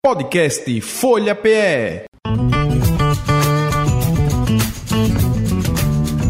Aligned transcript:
Podcast 0.00 0.80
Folha 0.80 1.34
PE. 1.34 2.04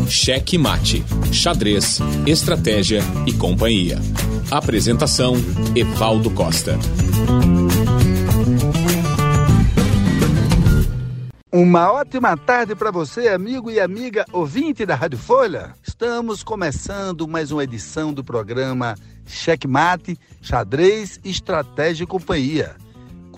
Cheque 0.08 0.56
Mate, 0.56 1.04
Xadrez, 1.30 1.99
Estratégia 2.26 3.02
e 3.26 3.33
Companhia. 3.34 3.99
Apresentação: 4.50 5.34
Evaldo 5.76 6.31
Costa. 6.31 6.78
Uma 11.53 11.93
ótima 11.93 12.39
tarde 12.39 12.75
para 12.75 12.91
você, 12.91 13.29
amigo 13.29 13.71
e 13.71 13.79
amiga 13.79 14.25
ouvinte 14.32 14.87
da 14.87 14.95
Rádio 14.95 15.19
Folha. 15.19 15.75
Estamos 15.87 16.43
começando 16.43 17.29
mais 17.29 17.53
uma 17.53 17.64
edição 17.64 18.14
do 18.14 18.25
programa 18.25 18.95
Cheque 19.27 19.69
Mate, 19.69 20.19
Xadrez, 20.41 21.21
Estratégia 21.23 22.05
e 22.05 22.07
Companhia 22.07 22.75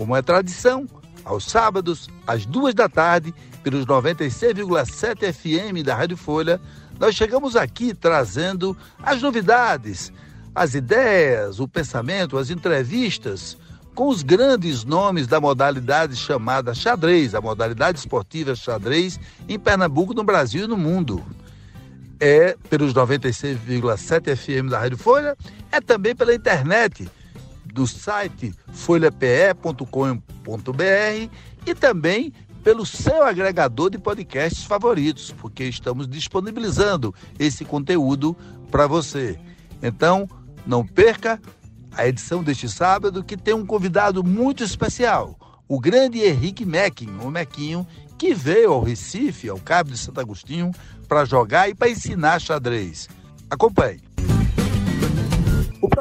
como 0.00 0.16
é 0.16 0.22
tradição, 0.22 0.86
aos 1.26 1.44
sábados, 1.44 2.08
às 2.26 2.46
duas 2.46 2.72
da 2.72 2.88
tarde, 2.88 3.34
pelos 3.62 3.84
96,7 3.84 5.30
FM 5.30 5.84
da 5.84 5.94
Rádio 5.94 6.16
Folha, 6.16 6.58
nós 6.98 7.14
chegamos 7.14 7.54
aqui 7.54 7.92
trazendo 7.92 8.74
as 9.02 9.20
novidades, 9.20 10.10
as 10.54 10.74
ideias, 10.74 11.60
o 11.60 11.68
pensamento, 11.68 12.38
as 12.38 12.48
entrevistas 12.48 13.58
com 13.94 14.08
os 14.08 14.22
grandes 14.22 14.84
nomes 14.84 15.26
da 15.26 15.38
modalidade 15.38 16.16
chamada 16.16 16.72
xadrez, 16.72 17.34
a 17.34 17.40
modalidade 17.42 17.98
esportiva 17.98 18.54
xadrez 18.54 19.20
em 19.46 19.58
Pernambuco, 19.58 20.14
no 20.14 20.24
Brasil 20.24 20.64
e 20.64 20.66
no 20.66 20.78
mundo. 20.78 21.22
É 22.18 22.56
pelos 22.70 22.94
96,7 22.94 24.34
FM 24.34 24.70
da 24.70 24.78
Rádio 24.78 24.96
Folha, 24.96 25.36
é 25.70 25.78
também 25.78 26.16
pela 26.16 26.34
internet 26.34 27.06
do 27.72 27.86
site 27.86 28.52
folhape.com.br 28.72 29.84
e 31.66 31.74
também 31.74 32.32
pelo 32.62 32.84
seu 32.84 33.22
agregador 33.22 33.90
de 33.90 33.98
podcasts 33.98 34.64
favoritos, 34.64 35.32
porque 35.32 35.64
estamos 35.64 36.06
disponibilizando 36.06 37.14
esse 37.38 37.64
conteúdo 37.64 38.36
para 38.70 38.86
você. 38.86 39.38
Então, 39.82 40.28
não 40.66 40.86
perca 40.86 41.40
a 41.92 42.06
edição 42.06 42.42
deste 42.42 42.68
sábado, 42.68 43.24
que 43.24 43.36
tem 43.36 43.54
um 43.54 43.66
convidado 43.66 44.22
muito 44.22 44.62
especial, 44.62 45.38
o 45.66 45.80
grande 45.80 46.20
Henrique 46.20 46.64
Meckin, 46.64 47.10
o 47.22 47.30
Mequinho, 47.30 47.86
que 48.18 48.34
veio 48.34 48.72
ao 48.72 48.82
Recife, 48.82 49.48
ao 49.48 49.58
Cabo 49.58 49.90
de 49.90 49.98
Santo 49.98 50.20
Agostinho, 50.20 50.70
para 51.08 51.24
jogar 51.24 51.68
e 51.68 51.74
para 51.74 51.88
ensinar 51.88 52.40
xadrez. 52.40 53.08
Acompanhe. 53.48 54.09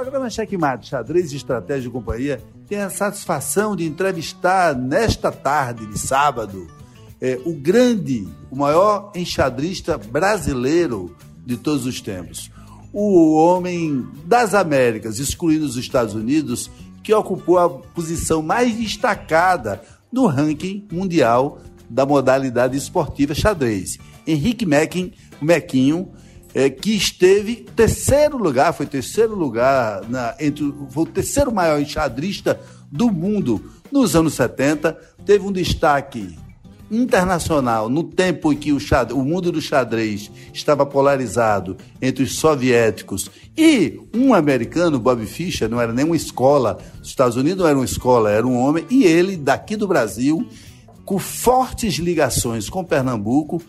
Programa 0.09 0.27
Checkmate 0.27 0.87
Xadrez, 0.87 1.31
Estratégia 1.33 1.87
e 1.87 1.91
Companhia 1.91 2.41
tem 2.67 2.79
a 2.79 2.89
satisfação 2.89 3.75
de 3.75 3.85
entrevistar 3.85 4.75
nesta 4.75 5.31
tarde 5.31 5.85
de 5.85 5.99
sábado 5.99 6.65
é, 7.21 7.39
o 7.45 7.53
grande, 7.53 8.27
o 8.49 8.55
maior 8.55 9.11
enxadrista 9.13 9.99
brasileiro 9.99 11.15
de 11.45 11.57
todos 11.57 11.85
os 11.85 12.01
tempos. 12.01 12.49
O 12.91 13.35
homem 13.35 14.03
das 14.25 14.55
Américas, 14.55 15.19
excluindo 15.19 15.65
os 15.65 15.77
Estados 15.77 16.15
Unidos, 16.15 16.71
que 17.03 17.13
ocupou 17.13 17.59
a 17.59 17.69
posição 17.69 18.41
mais 18.41 18.75
destacada 18.75 19.79
no 20.11 20.25
ranking 20.25 20.87
mundial 20.91 21.59
da 21.87 22.03
modalidade 22.03 22.75
esportiva 22.75 23.35
xadrez. 23.35 23.99
Henrique 24.25 24.65
Meckin, 24.65 25.13
Mequinho, 25.39 26.09
é, 26.59 26.69
que 26.69 26.91
esteve 26.91 27.55
terceiro 27.73 28.37
lugar, 28.37 28.73
foi 28.73 28.85
terceiro 28.85 29.33
lugar, 29.33 30.03
na, 30.09 30.35
entre, 30.41 30.73
foi 30.89 31.03
o 31.03 31.05
terceiro 31.05 31.53
maior 31.53 31.79
enxadrista 31.79 32.59
do 32.91 33.09
mundo 33.09 33.71
nos 33.89 34.13
anos 34.13 34.33
70, 34.33 34.91
teve 35.25 35.45
um 35.45 35.53
destaque 35.53 36.37
internacional 36.91 37.87
no 37.87 38.03
tempo 38.03 38.51
em 38.51 38.57
que 38.57 38.73
o, 38.73 38.79
xadrez, 38.79 39.17
o 39.17 39.23
mundo 39.23 39.53
do 39.53 39.61
xadrez 39.61 40.29
estava 40.53 40.85
polarizado 40.85 41.77
entre 42.01 42.23
os 42.23 42.35
soviéticos 42.35 43.31
e 43.57 43.97
um 44.13 44.33
americano, 44.33 44.99
Bob 44.99 45.25
Fischer, 45.25 45.69
não 45.69 45.79
era 45.79 45.93
nem 45.93 46.03
uma 46.03 46.15
escola, 46.15 46.77
os 47.01 47.07
Estados 47.07 47.37
Unidos 47.37 47.59
não 47.59 47.69
era 47.69 47.77
uma 47.77 47.85
escola, 47.85 48.31
era 48.31 48.45
um 48.45 48.57
homem, 48.57 48.85
e 48.89 49.05
ele, 49.05 49.37
daqui 49.37 49.77
do 49.77 49.87
Brasil, 49.87 50.45
com 51.05 51.17
fortes 51.17 51.95
ligações 51.99 52.69
com 52.69 52.83
Pernambuco, 52.83 53.61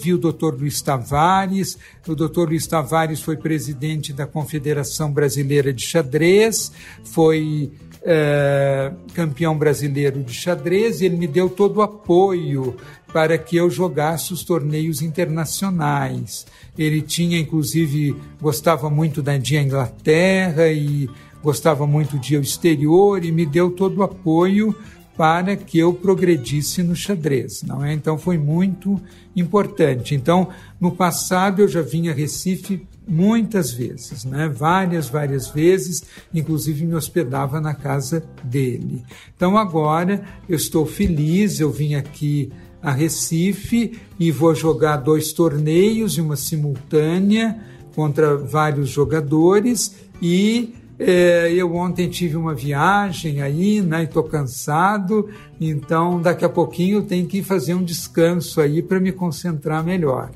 vi 0.00 0.14
o 0.14 0.18
doutor 0.18 0.58
Luiz 0.58 0.80
Tavares. 0.80 1.78
O 2.06 2.14
doutor 2.14 2.48
Luiz 2.48 2.66
Tavares 2.66 3.20
foi 3.20 3.36
presidente 3.36 4.12
da 4.12 4.26
Confederação 4.26 5.12
Brasileira 5.12 5.72
de 5.72 5.82
Xadrez, 5.82 6.72
foi 7.04 7.70
é, 8.02 8.92
campeão 9.12 9.56
brasileiro 9.56 10.22
de 10.22 10.32
xadrez 10.32 11.00
e 11.00 11.06
ele 11.06 11.16
me 11.16 11.26
deu 11.26 11.48
todo 11.48 11.78
o 11.78 11.82
apoio 11.82 12.76
para 13.12 13.36
que 13.38 13.56
eu 13.56 13.68
jogasse 13.70 14.32
os 14.32 14.44
torneios 14.44 15.02
internacionais. 15.02 16.46
Ele 16.76 17.02
tinha, 17.02 17.38
inclusive, 17.38 18.16
gostava 18.40 18.88
muito 18.88 19.22
da 19.22 19.36
de 19.36 19.56
Inglaterra 19.56 20.68
e 20.68 21.08
gostava 21.42 21.86
muito 21.86 22.18
de 22.18 22.36
exterior 22.36 23.24
e 23.24 23.32
me 23.32 23.46
deu 23.46 23.70
todo 23.70 23.98
o 23.98 24.02
apoio 24.02 24.74
para 25.18 25.56
que 25.56 25.76
eu 25.76 25.92
progredisse 25.92 26.80
no 26.80 26.94
xadrez, 26.94 27.64
não 27.64 27.84
é? 27.84 27.92
Então 27.92 28.16
foi 28.16 28.38
muito 28.38 29.02
importante. 29.34 30.14
Então, 30.14 30.48
no 30.80 30.92
passado 30.92 31.60
eu 31.60 31.66
já 31.66 31.82
vinha 31.82 32.12
a 32.12 32.14
Recife 32.14 32.86
muitas 33.06 33.72
vezes, 33.72 34.24
né? 34.24 34.48
Várias, 34.48 35.08
várias 35.08 35.48
vezes, 35.48 36.04
inclusive 36.32 36.86
me 36.86 36.94
hospedava 36.94 37.60
na 37.60 37.74
casa 37.74 38.22
dele. 38.44 39.02
Então 39.34 39.58
agora 39.58 40.22
eu 40.48 40.54
estou 40.54 40.86
feliz, 40.86 41.58
eu 41.58 41.72
vim 41.72 41.96
aqui 41.96 42.52
a 42.80 42.92
Recife 42.92 43.98
e 44.20 44.30
vou 44.30 44.54
jogar 44.54 44.98
dois 44.98 45.32
torneios 45.32 46.16
e 46.16 46.20
uma 46.20 46.36
simultânea 46.36 47.58
contra 47.92 48.36
vários 48.36 48.88
jogadores 48.88 49.96
e 50.22 50.74
é, 50.98 51.52
eu 51.52 51.74
ontem 51.74 52.08
tive 52.08 52.36
uma 52.36 52.54
viagem 52.54 53.40
aí, 53.40 53.80
né? 53.80 54.02
Estou 54.02 54.24
cansado, 54.24 55.28
então 55.60 56.20
daqui 56.20 56.44
a 56.44 56.48
pouquinho 56.48 56.98
eu 56.98 57.02
tenho 57.02 57.26
que 57.26 57.42
fazer 57.42 57.74
um 57.74 57.84
descanso 57.84 58.60
aí 58.60 58.82
para 58.82 58.98
me 58.98 59.12
concentrar 59.12 59.84
melhor. 59.84 60.30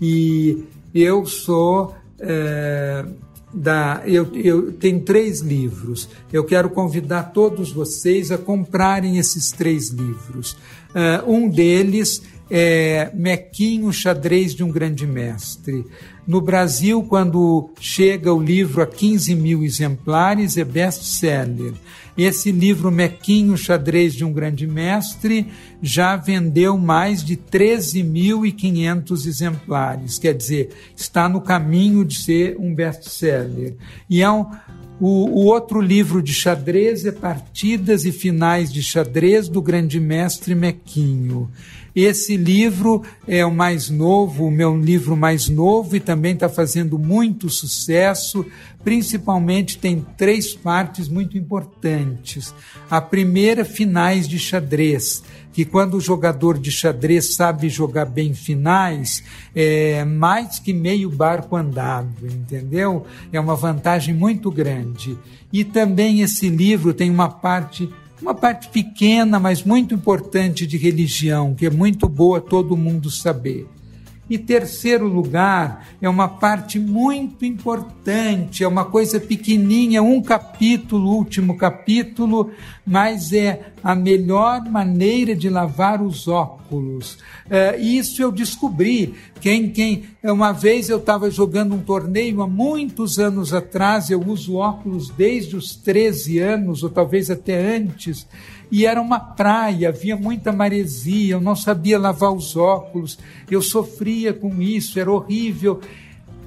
E 0.00 0.64
eu 0.94 1.26
sou 1.26 1.94
é, 2.20 3.04
da, 3.54 4.02
eu, 4.04 4.28
eu 4.34 4.72
tenho 4.72 5.00
três 5.00 5.40
livros. 5.40 6.08
Eu 6.32 6.44
quero 6.44 6.68
convidar 6.70 7.24
todos 7.32 7.70
vocês 7.72 8.32
a 8.32 8.38
comprarem 8.38 9.18
esses 9.18 9.52
três 9.52 9.90
livros. 9.90 10.56
Uh, 10.94 11.30
um 11.32 11.48
deles 11.48 12.22
é 12.50 13.10
Mequinho 13.14 13.92
Xadrez 13.92 14.54
de 14.54 14.62
um 14.62 14.70
Grande 14.70 15.06
Mestre. 15.06 15.84
No 16.26 16.40
Brasil, 16.40 17.02
quando 17.02 17.70
chega 17.78 18.32
o 18.32 18.42
livro 18.42 18.82
a 18.82 18.86
15 18.86 19.34
mil 19.34 19.62
exemplares, 19.62 20.56
é 20.56 20.64
best-seller. 20.64 21.74
Esse 22.16 22.52
livro, 22.52 22.90
Mequinho 22.90 23.56
Xadrez 23.58 24.14
de 24.14 24.24
um 24.24 24.32
Grande 24.32 24.66
Mestre, 24.66 25.48
já 25.82 26.16
vendeu 26.16 26.78
mais 26.78 27.24
de 27.24 27.36
13.500 27.36 29.26
exemplares. 29.26 30.18
Quer 30.18 30.32
dizer, 30.34 30.70
está 30.96 31.28
no 31.28 31.40
caminho 31.40 32.04
de 32.04 32.22
ser 32.22 32.56
um 32.58 32.74
best-seller. 32.74 33.74
E 34.08 34.22
é 34.22 34.30
um, 34.30 34.46
o, 35.00 35.28
o, 35.28 35.44
outro 35.46 35.80
livro 35.80 36.22
de 36.22 36.32
xadrez 36.32 37.04
é 37.04 37.10
Partidas 37.10 38.04
e 38.04 38.12
Finais 38.12 38.72
de 38.72 38.82
Xadrez 38.82 39.48
do 39.48 39.60
Grande 39.60 39.98
Mestre 39.98 40.54
Mequinho. 40.54 41.50
Esse 41.94 42.36
livro 42.36 43.02
é 43.26 43.46
o 43.46 43.54
mais 43.54 43.88
novo, 43.88 44.46
o 44.46 44.50
meu 44.50 44.76
livro 44.76 45.16
mais 45.16 45.48
novo, 45.48 45.94
e 45.94 46.00
também 46.00 46.34
está 46.34 46.48
fazendo 46.48 46.98
muito 46.98 47.48
sucesso. 47.48 48.44
Principalmente 48.82 49.78
tem 49.78 50.04
três 50.16 50.54
partes 50.54 51.08
muito 51.08 51.38
importantes. 51.38 52.52
A 52.90 53.00
primeira, 53.00 53.64
finais 53.64 54.28
de 54.28 54.38
xadrez, 54.38 55.22
que 55.54 55.64
quando 55.64 55.94
o 55.94 56.00
jogador 56.00 56.58
de 56.58 56.72
xadrez 56.72 57.36
sabe 57.36 57.68
jogar 57.68 58.06
bem 58.06 58.34
finais, 58.34 59.22
é 59.54 60.04
mais 60.04 60.58
que 60.58 60.72
meio 60.72 61.08
barco 61.08 61.54
andado, 61.54 62.26
entendeu? 62.26 63.06
É 63.32 63.38
uma 63.38 63.54
vantagem 63.54 64.12
muito 64.12 64.50
grande. 64.50 65.16
E 65.52 65.62
também 65.62 66.20
esse 66.22 66.48
livro 66.48 66.92
tem 66.92 67.08
uma 67.08 67.28
parte 67.28 67.88
uma 68.20 68.34
parte 68.34 68.68
pequena, 68.68 69.38
mas 69.38 69.62
muito 69.62 69.94
importante 69.94 70.66
de 70.66 70.78
religião, 70.78 71.54
que 71.54 71.66
é 71.66 71.70
muito 71.70 72.08
boa 72.08 72.40
todo 72.40 72.76
mundo 72.76 73.10
saber. 73.10 73.66
E 74.28 74.38
terceiro 74.38 75.06
lugar, 75.06 75.86
é 76.00 76.08
uma 76.08 76.28
parte 76.28 76.78
muito 76.78 77.44
importante, 77.44 78.64
é 78.64 78.68
uma 78.68 78.86
coisa 78.86 79.20
pequenininha, 79.20 80.02
um 80.02 80.22
capítulo, 80.22 81.10
último 81.10 81.58
capítulo, 81.58 82.50
mas 82.86 83.34
é 83.34 83.72
a 83.82 83.94
melhor 83.94 84.64
maneira 84.64 85.36
de 85.36 85.50
lavar 85.50 86.00
os 86.00 86.26
óculos. 86.26 87.18
É, 87.50 87.78
isso 87.78 88.22
eu 88.22 88.32
descobri. 88.32 89.14
Quem, 89.42 89.68
quem, 89.70 90.04
uma 90.22 90.52
vez 90.52 90.88
eu 90.88 90.96
estava 90.96 91.30
jogando 91.30 91.74
um 91.74 91.80
torneio 91.80 92.40
há 92.40 92.46
muitos 92.46 93.18
anos 93.18 93.52
atrás, 93.52 94.08
eu 94.08 94.20
uso 94.26 94.54
óculos 94.56 95.10
desde 95.10 95.54
os 95.54 95.76
13 95.76 96.38
anos, 96.38 96.82
ou 96.82 96.88
talvez 96.88 97.30
até 97.30 97.76
antes, 97.76 98.26
e 98.70 98.86
era 98.86 99.00
uma 99.00 99.20
praia, 99.20 99.88
havia 99.88 100.16
muita 100.16 100.52
maresia, 100.52 101.34
eu 101.34 101.40
não 101.40 101.54
sabia 101.54 101.98
lavar 101.98 102.32
os 102.32 102.56
óculos, 102.56 103.18
eu 103.50 103.62
sofria 103.62 104.32
com 104.32 104.60
isso, 104.60 104.98
era 104.98 105.10
horrível. 105.10 105.80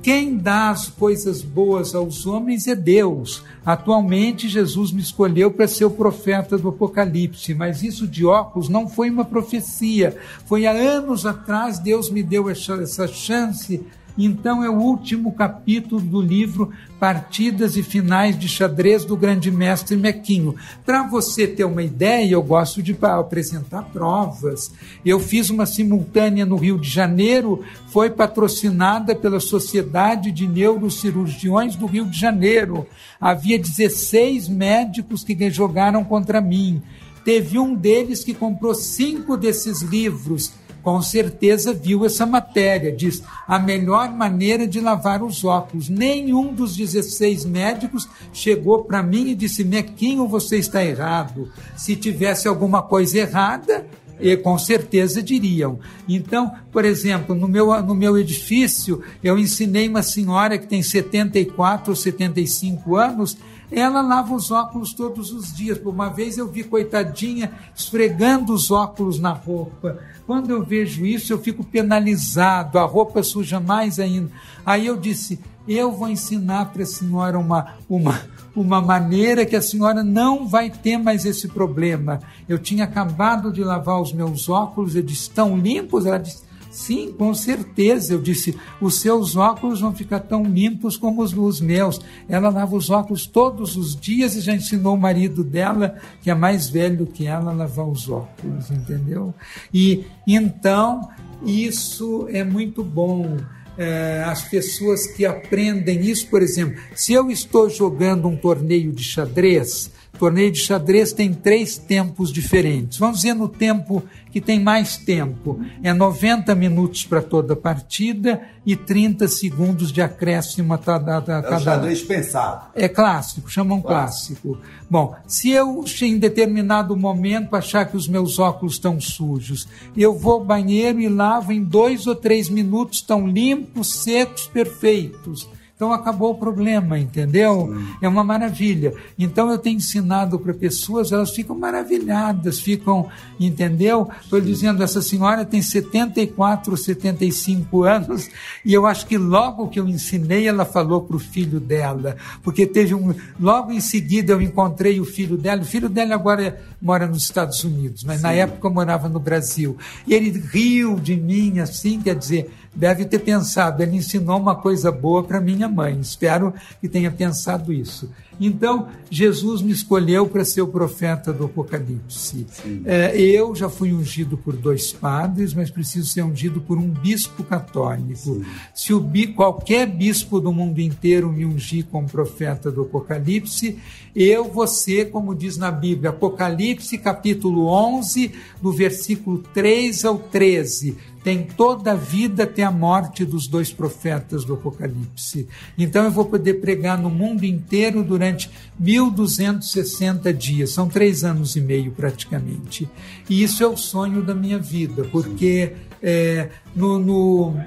Quem 0.02 0.38
dá 0.38 0.70
as 0.70 0.88
coisas 0.88 1.42
boas 1.42 1.94
aos 1.94 2.26
homens 2.26 2.66
é 2.68 2.76
Deus. 2.76 3.44
Atualmente, 3.66 4.48
Jesus 4.48 4.92
me 4.92 5.02
escolheu 5.02 5.52
para 5.52 5.68
ser 5.68 5.86
o 5.86 5.92
profeta 5.92 6.58
do 6.58 6.70
Apocalipse, 6.70 7.54
mas 7.54 7.84
isso 7.84 8.08
de 8.08 8.26
óculos 8.26 8.70
não 8.70 8.88
foi 8.88 9.10
uma 9.10 9.26
profecia. 9.26 10.16
Foi 10.46 10.66
há 10.66 10.72
anos 10.72 11.26
atrás, 11.26 11.78
Deus 11.80 12.10
me 12.10 12.24
deu 12.24 12.50
essa 12.50 13.08
chance 13.08 13.86
então 14.26 14.64
é 14.64 14.70
o 14.70 14.80
último 14.80 15.32
capítulo 15.32 16.02
do 16.02 16.22
livro 16.22 16.72
Partidas 17.00 17.78
e 17.78 17.84
Finais 17.84 18.38
de 18.38 18.48
Xadrez 18.48 19.06
do 19.06 19.16
Grande 19.16 19.52
Mestre 19.52 19.96
Mequinho. 19.96 20.56
Para 20.86 21.04
você 21.04 21.46
ter 21.48 21.64
uma 21.64 21.84
ideia, 21.84 22.32
eu 22.32 22.42
gosto 22.42 22.82
de 22.82 22.98
apresentar 23.02 23.84
provas. 23.84 24.72
Eu 25.06 25.20
fiz 25.20 25.50
uma 25.50 25.66
simultânea 25.66 26.46
no 26.46 26.56
Rio 26.56 26.80
de 26.80 26.90
Janeiro, 26.90 27.64
foi 27.90 28.10
patrocinada 28.10 29.16
pela 29.16 29.40
Sociedade 29.40 30.32
de 30.32 30.48
Neurocirurgiões 30.48 31.76
do 31.76 31.86
Rio 31.86 32.06
de 32.06 32.20
Janeiro. 32.20 32.88
Havia 33.22 33.60
16 33.60 34.48
médicos 34.48 35.24
que 35.24 35.50
jogaram 35.52 36.04
contra 36.04 36.42
mim. 36.42 36.82
Teve 37.24 37.60
um 37.60 37.76
deles 37.76 38.24
que 38.24 38.34
comprou 38.34 38.74
cinco 38.74 39.36
desses 39.36 39.82
livros 39.82 40.54
com 40.88 41.02
certeza 41.02 41.74
viu 41.74 42.06
essa 42.06 42.26
matéria. 42.26 42.96
Diz 42.96 43.22
a 43.46 43.60
melhor 43.60 44.10
maneira 44.10 44.66
de 44.66 44.80
lavar 44.80 45.22
os 45.22 45.44
óculos. 45.44 45.90
Nenhum 45.90 46.54
dos 46.54 46.78
16 46.78 47.44
médicos 47.44 48.08
chegou 48.32 48.86
para 48.86 49.04
mim 49.04 49.28
e 49.28 49.36
disse: 49.36 49.66
Mequinho, 49.66 50.30
você 50.30 50.56
está 50.56 50.86
errado. 50.86 51.52
Se 51.76 51.94
tivesse 51.94 52.48
alguma 52.48 52.82
coisa 52.82 53.18
errada, 53.18 53.86
e 54.18 54.38
com 54.38 54.58
certeza 54.58 55.22
diriam. 55.22 55.78
Então, 56.08 56.54
por 56.72 56.86
exemplo, 56.86 57.36
no 57.36 57.50
meu, 57.50 57.68
no 57.84 57.94
meu 57.94 58.18
edifício, 58.18 59.04
eu 59.22 59.38
ensinei 59.38 59.90
uma 59.90 60.02
senhora 60.02 60.58
que 60.58 60.68
tem 60.68 60.82
74 60.82 61.92
ou 61.92 61.96
75 61.98 62.96
anos, 62.96 63.38
ela 63.72 64.02
lava 64.02 64.34
os 64.34 64.50
óculos 64.52 64.94
todos 64.94 65.32
os 65.32 65.54
dias. 65.54 65.78
Por 65.78 65.94
uma 65.94 66.10
vez 66.10 66.38
eu 66.38 66.48
vi, 66.48 66.64
coitadinha, 66.64 67.52
esfregando 67.76 68.54
os 68.54 68.72
óculos 68.72 69.20
na 69.20 69.32
roupa. 69.32 70.00
Quando 70.26 70.52
eu 70.52 70.64
vejo 70.64 71.06
isso, 71.06 71.32
eu 71.34 71.40
fico 71.40 71.64
penalizado, 71.64 72.80
a 72.80 72.86
roupa 72.86 73.24
suja 73.24 73.60
mais 73.60 74.00
ainda. 74.00 74.32
Aí 74.66 74.86
eu 74.86 74.96
disse: 74.98 75.40
eu 75.68 75.92
vou 75.92 76.08
ensinar 76.08 76.72
para 76.72 76.84
a 76.84 76.86
senhora 76.86 77.38
uma, 77.38 77.74
uma, 77.90 78.22
uma 78.56 78.82
maneira 78.82 79.46
que 79.46 79.56
a 79.56 79.62
senhora 79.62 80.02
não 80.02 80.48
vai 80.48 80.70
ter 80.70 80.98
mais 80.98 81.26
esse 81.26 81.50
problema. 81.50 82.22
Eu 82.48 82.58
tinha 82.58 82.86
acabado 82.86 83.52
de 83.52 83.64
lavar 83.64 84.02
os 84.02 84.14
meus 84.14 84.48
óculos, 84.48 84.96
eu 84.96 85.04
disse: 85.04 85.24
estão 85.24 85.58
limpos? 85.58 86.06
Ela 86.06 86.20
disse: 86.20 86.47
Sim, 86.70 87.12
com 87.12 87.34
certeza. 87.34 88.14
Eu 88.14 88.22
disse: 88.22 88.58
os 88.82 89.00
seus 89.00 89.36
óculos 89.36 89.82
vão 89.82 89.94
ficar 89.94 90.20
tão 90.20 90.44
limpos 90.44 90.98
como 90.98 91.22
os, 91.22 91.62
meus. 91.62 92.02
Ela 92.28 92.50
lava 92.50 92.76
os 92.76 92.90
óculos 92.90 93.26
todos 93.26 93.76
os 93.76 93.96
dias 93.96 94.36
e 94.36 94.42
já 94.42 94.54
ensinou 94.54 94.96
o 94.96 95.00
marido 95.00 95.44
dela, 95.44 95.96
que 96.22 96.30
é 96.30 96.36
mais 96.36 96.70
velho 96.70 97.06
que 97.06 97.26
ela, 97.26 97.52
a 97.52 97.54
lavar 97.54 97.88
os 97.88 98.10
óculos, 98.10 98.70
entendeu? 98.72 99.34
E 99.74 100.06
então 100.28 101.10
isso 101.46 102.28
é 102.30 102.44
muito 102.44 102.84
bom. 102.84 103.38
É, 103.80 104.24
as 104.26 104.42
pessoas 104.42 105.06
que 105.06 105.24
aprendem 105.24 106.02
isso, 106.02 106.28
por 106.30 106.42
exemplo, 106.42 106.82
se 106.96 107.14
eu 107.14 107.30
estou 107.30 107.70
jogando 107.70 108.28
um 108.28 108.36
torneio 108.36 108.92
de 108.92 109.04
xadrez, 109.04 109.92
torneio 110.18 110.52
de 110.52 110.60
xadrez 110.60 111.14
tem 111.14 111.34
três 111.34 111.78
tempos 111.78 112.32
diferentes. 112.32 112.98
Vamos 112.98 113.18
dizer 113.18 113.34
no 113.34 113.48
tempo 113.48 114.04
que 114.32 114.42
tem 114.42 114.60
mais 114.60 114.98
tempo. 114.98 115.60
É 115.82 115.94
90 115.94 116.54
minutos 116.56 117.04
para 117.06 117.22
toda 117.22 117.56
partida 117.56 118.42
e 118.66 118.76
30 118.76 119.28
segundos 119.28 119.92
de 119.92 120.02
acréscimo 120.02 120.74
a 120.74 120.78
cada. 120.78 121.18
A 121.18 121.22
cada... 121.22 121.48
É 121.48 121.58
o 121.58 121.60
xadrez 121.60 122.02
pensado. 122.02 122.68
É 122.76 122.88
clássico, 122.88 123.50
chamam 123.50 123.82
clássico. 123.82 124.54
clássico. 124.54 124.78
Bom, 124.90 125.16
se 125.26 125.50
eu 125.52 125.84
em 126.02 126.18
determinado 126.18 126.96
momento 126.96 127.56
achar 127.56 127.86
que 127.86 127.98
os 127.98 128.08
meus 128.08 128.40
óculos 128.40 128.74
estão 128.74 129.00
sujos, 129.00 129.68
eu 129.96 130.18
vou 130.18 130.34
ao 130.34 130.46
banheiro 130.46 131.00
e 131.00 131.10
lavo 131.10 131.52
em 131.52 131.64
dois 131.64 132.08
ou 132.08 132.16
três 132.16 132.50
minutos, 132.50 133.00
estão 133.00 133.28
limpos, 133.28 134.04
secos, 134.04 134.48
perfeitos. 134.48 135.50
Então 135.78 135.94
acabou 135.94 136.32
o 136.32 136.36
problema, 136.36 136.98
entendeu? 136.98 137.72
Sim. 137.72 137.88
É 138.02 138.10
uma 138.10 138.24
maravilha. 138.24 138.96
Então 139.18 139.52
eu 139.52 139.60
tenho 139.60 139.78
ensinado 139.78 140.40
para 140.40 140.52
pessoas, 140.52 141.12
elas 141.12 141.30
ficam 141.30 141.56
maravilhadas, 141.56 142.60
ficam, 142.60 143.08
entendeu? 143.40 144.10
Estou 144.20 144.42
dizendo, 144.42 144.82
essa 144.82 145.04
senhora 145.04 145.46
tem 145.46 145.62
74, 145.62 146.76
75 146.76 147.84
anos, 147.84 148.28
e 148.66 148.74
eu 148.74 148.88
acho 148.88 149.06
que 149.06 149.20
logo 149.20 149.68
que 149.68 149.80
eu 149.80 149.88
ensinei, 149.88 150.48
ela 150.48 150.66
falou 150.66 151.02
para 151.02 151.16
o 151.16 151.20
filho 151.20 151.60
dela, 151.60 152.18
porque 152.42 152.66
teve 152.66 152.96
um. 152.96 153.14
Logo 153.40 153.72
em 153.72 153.80
seguida 153.80 154.34
eu 154.34 154.42
encontrei 154.42 155.00
o 155.00 155.06
filho 155.06 155.38
dela, 155.38 155.62
o 155.62 155.66
filho 155.66 155.90
dela 155.90 156.16
agora 156.16 156.60
mora 156.82 157.06
nos 157.06 157.22
Estados 157.22 157.64
Unidos, 157.64 158.04
mas 158.04 158.18
Sim. 158.18 158.24
na 158.24 158.34
época 158.34 158.68
eu 158.68 158.74
morava 158.74 159.08
no 159.08 159.20
Brasil. 159.20 159.78
E 160.08 160.16
ele 160.16 160.32
riu 160.40 161.00
de 161.00 161.16
mim 161.16 161.60
assim, 161.60 162.02
quer 162.02 162.16
dizer, 162.16 162.50
deve 162.78 163.06
ter 163.06 163.20
pensado, 163.20 163.82
ele 163.82 163.98
ensinou 163.98 164.40
uma 164.40 164.56
coisa 164.56 164.92
boa 164.92 165.24
para 165.24 165.42
minha 165.42 165.68
mãe. 165.68 166.00
Espero 166.00 166.54
que 166.80 166.88
tenha 166.88 167.10
pensado 167.10 167.74
isso. 167.74 168.08
Então, 168.40 168.88
Jesus 169.10 169.64
me 169.64 169.72
escolheu 169.72 170.28
para 170.28 170.46
ser 170.46 170.62
o 170.62 170.68
profeta 170.68 171.34
do 171.34 171.46
Apocalipse. 171.46 172.46
É, 172.86 173.20
eu 173.20 173.56
já 173.56 173.68
fui 173.68 173.92
ungido 173.92 174.38
por 174.38 174.56
dois 174.56 174.94
padres, 174.94 175.56
mas 175.56 175.72
preciso 175.72 176.08
ser 176.08 176.22
ungido 176.22 176.62
por 176.62 176.78
um 176.78 176.88
bispo 176.88 177.44
católico. 177.44 178.16
Sim. 178.16 178.46
Se 178.76 178.94
o, 178.94 179.04
qualquer 179.36 179.88
bispo 179.88 180.40
do 180.40 180.54
mundo 180.54 180.80
inteiro 180.80 181.32
me 181.32 181.46
ungir 181.46 181.86
como 181.86 182.08
profeta 182.08 182.72
do 182.72 182.84
Apocalipse, 182.84 183.80
eu 184.16 184.46
vou 184.46 184.68
ser, 184.68 185.10
como 185.10 185.34
diz 185.34 185.58
na 185.58 185.72
Bíblia, 185.72 186.12
Apocalipse 186.12 186.96
capítulo 187.00 187.66
11, 187.66 188.32
do 188.62 188.72
versículo 188.72 189.40
3 189.52 190.06
ao 190.06 190.20
13 190.20 191.17
tem 191.28 191.44
toda 191.44 191.92
a 191.92 191.96
vida 191.96 192.44
até 192.44 192.64
a 192.64 192.72
morte 192.72 193.26
dos 193.26 193.48
dois 193.48 193.70
profetas 193.70 194.46
do 194.46 194.54
Apocalipse. 194.54 195.46
Então 195.78 196.06
eu 196.06 196.10
vou 196.10 196.24
poder 196.24 196.54
pregar 196.62 196.98
no 196.98 197.10
mundo 197.10 197.44
inteiro 197.44 198.02
durante 198.02 198.50
1260 198.80 200.34
dias, 200.34 200.70
são 200.70 200.88
três 200.88 201.26
anos 201.26 201.58
e 201.58 201.60
meio 201.60 201.92
praticamente. 201.92 202.90
E 203.30 203.44
isso 203.44 203.62
é 203.62 203.68
o 203.68 203.76
sonho 203.76 204.22
da 204.22 204.34
minha 204.34 204.58
vida, 204.58 205.04
porque 205.12 205.74
é, 206.02 206.48
no, 206.74 206.98
no 206.98 207.58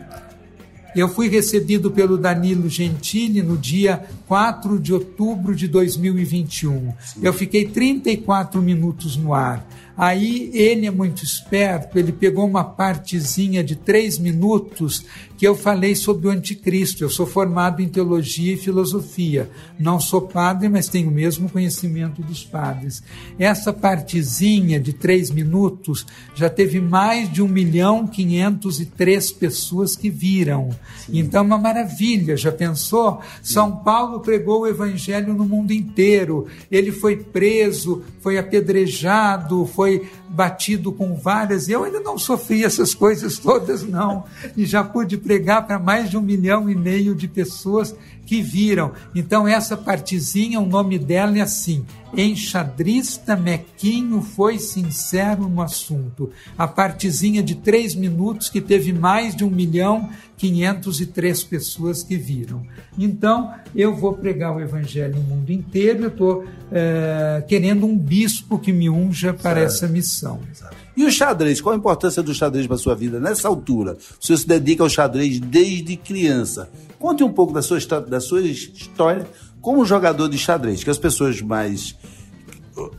eu 0.96 1.08
fui 1.08 1.28
recebido 1.28 1.90
pelo 1.90 2.16
Danilo 2.16 2.66
Gentili 2.66 3.42
no 3.42 3.58
dia 3.58 4.04
4 4.26 4.78
de 4.78 4.94
outubro 4.94 5.54
de 5.54 5.68
2021. 5.68 6.94
Sim. 6.98 7.20
Eu 7.22 7.34
fiquei 7.34 7.66
34 7.68 8.60
minutos 8.62 9.18
no 9.18 9.34
ar. 9.34 9.66
Aí 10.00 10.50
ele 10.54 10.86
é 10.86 10.90
muito 10.90 11.22
esperto, 11.22 11.98
ele 11.98 12.10
pegou 12.10 12.46
uma 12.46 12.64
partezinha 12.64 13.62
de 13.62 13.76
três 13.76 14.18
minutos 14.18 15.04
que 15.36 15.46
eu 15.46 15.54
falei 15.54 15.94
sobre 15.94 16.26
o 16.26 16.30
anticristo. 16.30 17.04
Eu 17.04 17.10
sou 17.10 17.26
formado 17.26 17.80
em 17.80 17.88
teologia 17.88 18.52
e 18.54 18.58
filosofia. 18.58 19.50
Não 19.78 19.98
sou 20.00 20.22
padre, 20.22 20.70
mas 20.70 20.88
tenho 20.88 21.08
o 21.08 21.12
mesmo 21.12 21.48
conhecimento 21.50 22.22
dos 22.22 22.44
padres. 22.44 23.02
Essa 23.38 23.72
partezinha 23.72 24.78
de 24.78 24.92
três 24.92 25.30
minutos 25.30 26.06
já 26.34 26.50
teve 26.50 26.78
mais 26.78 27.30
de 27.30 27.42
um 27.42 27.48
milhão 27.48 28.06
quinhentos 28.06 28.80
e 28.80 28.86
três 28.86 29.30
pessoas 29.30 29.96
que 29.96 30.10
viram. 30.10 30.70
Sim. 31.06 31.18
Então, 31.18 31.42
uma 31.42 31.58
maravilha. 31.58 32.36
Já 32.36 32.52
pensou? 32.52 33.20
Sim. 33.42 33.54
São 33.54 33.76
Paulo 33.76 34.20
pregou 34.20 34.60
o 34.60 34.66
evangelho 34.66 35.32
no 35.32 35.46
mundo 35.46 35.72
inteiro. 35.72 36.46
Ele 36.70 36.92
foi 36.92 37.16
preso, 37.16 38.02
foi 38.20 38.36
apedrejado, 38.36 39.64
foi 39.64 39.89
batido 40.28 40.92
com 40.92 41.14
varas. 41.14 41.68
Eu 41.68 41.84
ainda 41.84 42.00
não 42.00 42.18
sofri 42.18 42.64
essas 42.64 42.94
coisas 42.94 43.38
todas, 43.38 43.82
não. 43.82 44.24
E 44.56 44.64
já 44.66 44.84
pude 44.84 45.16
pregar 45.16 45.66
para 45.66 45.78
mais 45.78 46.10
de 46.10 46.16
um 46.16 46.22
milhão 46.22 46.68
e 46.68 46.74
meio 46.74 47.14
de 47.14 47.26
pessoas 47.26 47.94
que 48.30 48.40
viram. 48.40 48.92
Então, 49.12 49.48
essa 49.48 49.76
partezinha, 49.76 50.60
o 50.60 50.64
nome 50.64 51.00
dela 51.00 51.36
é 51.36 51.40
assim: 51.40 51.84
Enxadrista 52.16 53.34
Mequinho 53.34 54.22
foi 54.22 54.56
sincero 54.56 55.48
no 55.48 55.60
assunto. 55.60 56.30
A 56.56 56.68
partezinha 56.68 57.42
de 57.42 57.56
três 57.56 57.92
minutos 57.92 58.48
que 58.48 58.60
teve 58.60 58.92
mais 58.92 59.34
de 59.34 59.42
um 59.42 59.50
milhão 59.50 60.08
503 60.36 61.42
pessoas 61.42 62.04
que 62.04 62.16
viram. 62.16 62.62
Então, 62.96 63.52
eu 63.74 63.96
vou 63.96 64.12
pregar 64.12 64.54
o 64.54 64.60
evangelho 64.60 65.16
no 65.16 65.22
mundo 65.22 65.50
inteiro, 65.50 66.04
eu 66.04 66.08
estou 66.08 66.44
é, 66.70 67.42
querendo 67.48 67.84
um 67.84 67.98
bispo 67.98 68.60
que 68.60 68.72
me 68.72 68.88
unja 68.88 69.34
para 69.34 69.62
certo. 69.62 69.66
essa 69.66 69.88
missão. 69.88 70.38
Exato. 70.48 70.76
E 70.96 71.04
o 71.04 71.10
xadrez? 71.10 71.60
Qual 71.60 71.74
a 71.74 71.78
importância 71.78 72.22
do 72.22 72.34
xadrez 72.34 72.66
para 72.66 72.76
sua 72.76 72.94
vida 72.94 73.20
nessa 73.20 73.48
altura? 73.48 73.96
O 74.20 74.26
senhor 74.26 74.38
se 74.38 74.46
dedica 74.46 74.82
ao 74.82 74.88
xadrez 74.88 75.38
desde 75.38 75.96
criança. 75.96 76.68
Conte 76.98 77.22
um 77.22 77.32
pouco 77.32 77.52
da 77.52 77.62
sua, 77.62 77.78
da 78.00 78.20
sua 78.20 78.42
história 78.42 79.26
como 79.60 79.84
jogador 79.84 80.28
de 80.28 80.38
xadrez, 80.38 80.82
que 80.82 80.90
as 80.90 80.98
pessoas 80.98 81.40
mais 81.40 81.94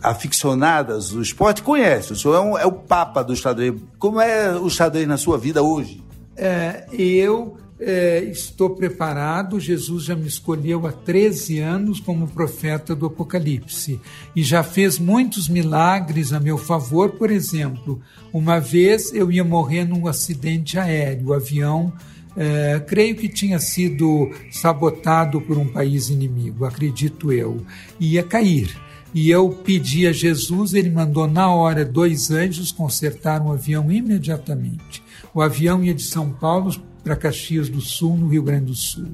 aficionadas 0.01 1.09
do 1.09 1.21
esporte 1.21 1.63
conhecem. 1.63 2.13
O 2.13 2.15
senhor 2.15 2.35
é, 2.35 2.39
um, 2.39 2.57
é 2.57 2.65
o 2.65 2.71
papa 2.71 3.23
do 3.23 3.35
xadrez. 3.35 3.73
Como 3.97 4.19
é 4.19 4.55
o 4.55 4.69
xadrez 4.69 5.07
na 5.07 5.17
sua 5.17 5.37
vida 5.37 5.63
hoje? 5.63 6.03
É, 6.35 6.85
eu 6.91 7.57
é, 7.81 8.23
estou 8.25 8.69
preparado. 8.69 9.59
Jesus 9.59 10.03
já 10.03 10.15
me 10.15 10.27
escolheu 10.27 10.85
há 10.85 10.91
13 10.91 11.59
anos 11.59 11.99
como 11.99 12.27
profeta 12.27 12.95
do 12.95 13.07
Apocalipse 13.07 13.99
e 14.35 14.43
já 14.43 14.61
fez 14.61 14.99
muitos 14.99 15.49
milagres 15.49 16.31
a 16.31 16.39
meu 16.39 16.57
favor. 16.57 17.11
Por 17.11 17.31
exemplo, 17.31 17.99
uma 18.31 18.59
vez 18.59 19.11
eu 19.13 19.31
ia 19.31 19.43
morrer 19.43 19.85
num 19.85 20.07
acidente 20.07 20.77
aéreo, 20.77 21.29
o 21.29 21.33
avião. 21.33 21.91
É, 22.37 22.79
creio 22.87 23.15
que 23.15 23.27
tinha 23.27 23.59
sido 23.59 24.31
sabotado 24.51 25.41
por 25.41 25.57
um 25.57 25.67
país 25.67 26.09
inimigo, 26.09 26.63
acredito 26.63 27.33
eu, 27.33 27.59
ia 27.99 28.23
cair. 28.23 28.73
E 29.13 29.29
eu 29.29 29.49
pedi 29.49 30.07
a 30.07 30.13
Jesus, 30.13 30.73
ele 30.73 30.89
mandou 30.89 31.27
na 31.27 31.53
hora 31.53 31.83
dois 31.83 32.31
anjos 32.31 32.71
consertar 32.71 33.41
um 33.41 33.51
avião 33.51 33.91
imediatamente. 33.91 35.03
O 35.33 35.41
avião 35.41 35.83
ia 35.83 35.93
de 35.93 36.03
São 36.03 36.31
Paulo 36.31 36.71
para 37.03 37.15
Caxias 37.15 37.69
do 37.69 37.81
Sul, 37.81 38.17
no 38.17 38.27
Rio 38.27 38.43
Grande 38.43 38.65
do 38.65 38.75
Sul. 38.75 39.13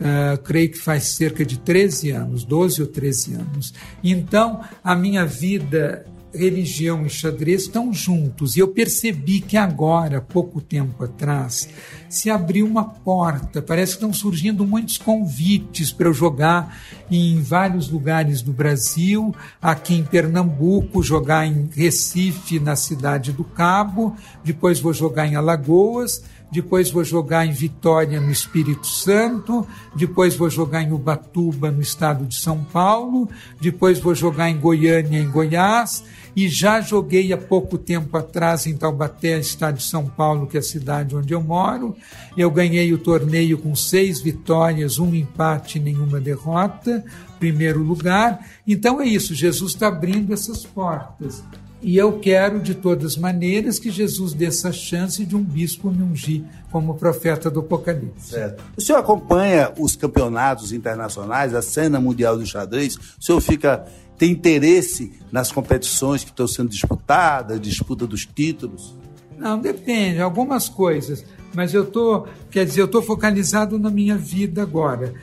Uh, 0.00 0.38
creio 0.44 0.70
que 0.70 0.78
faz 0.78 1.04
cerca 1.08 1.44
de 1.44 1.58
13 1.58 2.10
anos, 2.12 2.44
12 2.44 2.82
ou 2.82 2.88
13 2.88 3.34
anos. 3.34 3.74
Então, 4.02 4.60
a 4.82 4.94
minha 4.94 5.26
vida 5.26 6.06
religião 6.32 7.06
e 7.06 7.10
xadrez 7.10 7.62
estão 7.62 7.92
juntos. 7.92 8.56
E 8.56 8.60
eu 8.60 8.68
percebi 8.68 9.40
que 9.40 9.56
agora, 9.56 10.20
pouco 10.20 10.60
tempo 10.60 11.04
atrás, 11.04 11.68
se 12.08 12.30
abriu 12.30 12.66
uma 12.66 12.84
porta. 12.84 13.62
Parece 13.62 13.92
que 13.92 13.96
estão 13.96 14.12
surgindo 14.12 14.66
muitos 14.66 14.98
convites 14.98 15.90
para 15.90 16.08
eu 16.08 16.12
jogar 16.12 16.78
em 17.10 17.40
vários 17.40 17.88
lugares 17.88 18.42
do 18.42 18.52
Brasil, 18.52 19.34
aqui 19.60 19.94
em 19.94 20.04
Pernambuco, 20.04 21.02
jogar 21.02 21.46
em 21.46 21.68
Recife, 21.74 22.60
na 22.60 22.76
cidade 22.76 23.32
do 23.32 23.44
Cabo, 23.44 24.14
depois 24.44 24.78
vou 24.78 24.92
jogar 24.92 25.26
em 25.26 25.34
Alagoas 25.34 26.22
depois 26.50 26.90
vou 26.90 27.04
jogar 27.04 27.44
em 27.46 27.52
Vitória, 27.52 28.20
no 28.20 28.30
Espírito 28.30 28.86
Santo, 28.86 29.66
depois 29.94 30.34
vou 30.34 30.48
jogar 30.48 30.82
em 30.82 30.92
Ubatuba, 30.92 31.70
no 31.70 31.82
estado 31.82 32.24
de 32.24 32.36
São 32.36 32.64
Paulo, 32.64 33.28
depois 33.60 33.98
vou 33.98 34.14
jogar 34.14 34.48
em 34.48 34.58
Goiânia, 34.58 35.20
em 35.20 35.30
Goiás, 35.30 36.02
e 36.34 36.48
já 36.48 36.80
joguei 36.80 37.32
há 37.32 37.36
pouco 37.36 37.76
tempo 37.76 38.16
atrás 38.16 38.66
em 38.66 38.76
Taubaté, 38.76 39.38
estado 39.38 39.76
de 39.76 39.82
São 39.82 40.06
Paulo, 40.06 40.46
que 40.46 40.56
é 40.56 40.60
a 40.60 40.62
cidade 40.62 41.16
onde 41.16 41.34
eu 41.34 41.42
moro. 41.42 41.96
Eu 42.36 42.50
ganhei 42.50 42.92
o 42.92 42.98
torneio 42.98 43.58
com 43.58 43.74
seis 43.74 44.20
vitórias, 44.20 44.98
um 44.98 45.14
empate 45.14 45.78
e 45.78 45.80
nenhuma 45.80 46.20
derrota, 46.20 47.04
primeiro 47.38 47.82
lugar. 47.82 48.40
Então 48.66 49.00
é 49.00 49.06
isso, 49.06 49.34
Jesus 49.34 49.72
está 49.72 49.88
abrindo 49.88 50.32
essas 50.32 50.64
portas. 50.64 51.42
E 51.80 51.96
eu 51.96 52.18
quero, 52.18 52.60
de 52.60 52.74
todas 52.74 53.16
maneiras, 53.16 53.78
que 53.78 53.90
Jesus 53.90 54.32
dê 54.32 54.46
essa 54.46 54.72
chance 54.72 55.24
de 55.24 55.36
um 55.36 55.42
bispo 55.42 55.90
me 55.90 56.02
ungir 56.02 56.42
como 56.72 56.94
profeta 56.96 57.48
do 57.50 57.60
Apocalipse. 57.60 58.30
Certo. 58.30 58.64
O 58.76 58.80
senhor 58.80 58.98
acompanha 58.98 59.72
os 59.78 59.94
campeonatos 59.94 60.72
internacionais, 60.72 61.54
a 61.54 61.62
cena 61.62 62.00
mundial 62.00 62.36
do 62.36 62.44
xadrez? 62.44 62.96
O 62.96 63.24
senhor 63.24 63.40
fica 63.40 63.86
tem 64.18 64.32
interesse 64.32 65.12
nas 65.30 65.52
competições 65.52 66.24
que 66.24 66.30
estão 66.30 66.48
sendo 66.48 66.68
disputadas, 66.68 67.60
disputa 67.60 68.04
dos 68.04 68.26
títulos? 68.26 68.96
Não, 69.38 69.60
depende, 69.60 70.20
algumas 70.20 70.68
coisas. 70.68 71.24
Mas 71.54 71.72
eu 71.72 71.86
tô, 71.86 72.26
quer 72.50 72.66
dizer, 72.66 72.80
eu 72.80 72.86
estou 72.86 73.00
focalizado 73.00 73.78
na 73.78 73.90
minha 73.90 74.16
vida 74.16 74.60
agora 74.62 75.14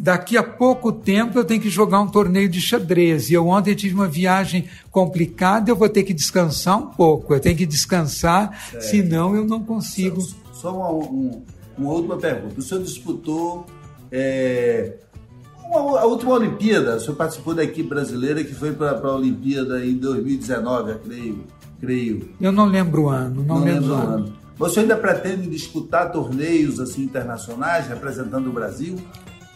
daqui 0.00 0.38
a 0.38 0.42
pouco 0.42 0.90
tempo 0.90 1.38
eu 1.38 1.44
tenho 1.44 1.60
que 1.60 1.68
jogar 1.68 2.00
um 2.00 2.08
torneio 2.08 2.48
de 2.48 2.60
xadrez. 2.60 3.28
E 3.28 3.34
eu 3.34 3.46
ontem 3.46 3.74
tive 3.74 3.94
uma 3.94 4.08
viagem 4.08 4.64
complicada, 4.90 5.70
eu 5.70 5.76
vou 5.76 5.88
ter 5.88 6.02
que 6.02 6.14
descansar 6.14 6.78
um 6.78 6.86
pouco. 6.86 7.34
Eu 7.34 7.40
tenho 7.40 7.56
que 7.56 7.66
descansar, 7.66 8.58
certo. 8.70 8.82
senão 8.82 9.36
eu 9.36 9.44
não 9.44 9.62
consigo. 9.62 10.20
Só, 10.22 10.36
só 10.54 10.76
uma, 10.76 10.90
um, 10.90 11.42
uma, 11.76 11.92
última 11.92 12.16
pergunta. 12.16 12.58
O 12.58 12.62
senhor 12.62 12.82
disputou 12.82 13.66
é, 14.10 14.94
uma, 15.62 16.00
a 16.00 16.06
última 16.06 16.32
Olimpíada, 16.32 16.96
o 16.96 17.00
senhor 17.00 17.16
participou 17.16 17.54
da 17.54 17.62
equipe 17.62 17.88
brasileira 17.88 18.42
que 18.42 18.54
foi 18.54 18.72
para 18.72 18.98
a 18.98 19.14
Olimpíada 19.14 19.84
em 19.84 19.96
2019, 19.96 20.94
creio, 21.04 21.44
creio. 21.78 22.28
Eu 22.40 22.50
não 22.50 22.64
lembro 22.64 23.02
o 23.02 23.08
ano, 23.10 23.44
não, 23.44 23.58
não 23.58 23.64
lembro 23.64 23.90
o 23.90 23.94
ano. 23.94 24.12
ano. 24.14 24.40
Você 24.56 24.80
ainda 24.80 24.96
pretende 24.96 25.48
disputar 25.48 26.12
torneios 26.12 26.80
assim 26.80 27.02
internacionais 27.02 27.86
representando 27.86 28.48
o 28.48 28.52
Brasil? 28.52 28.96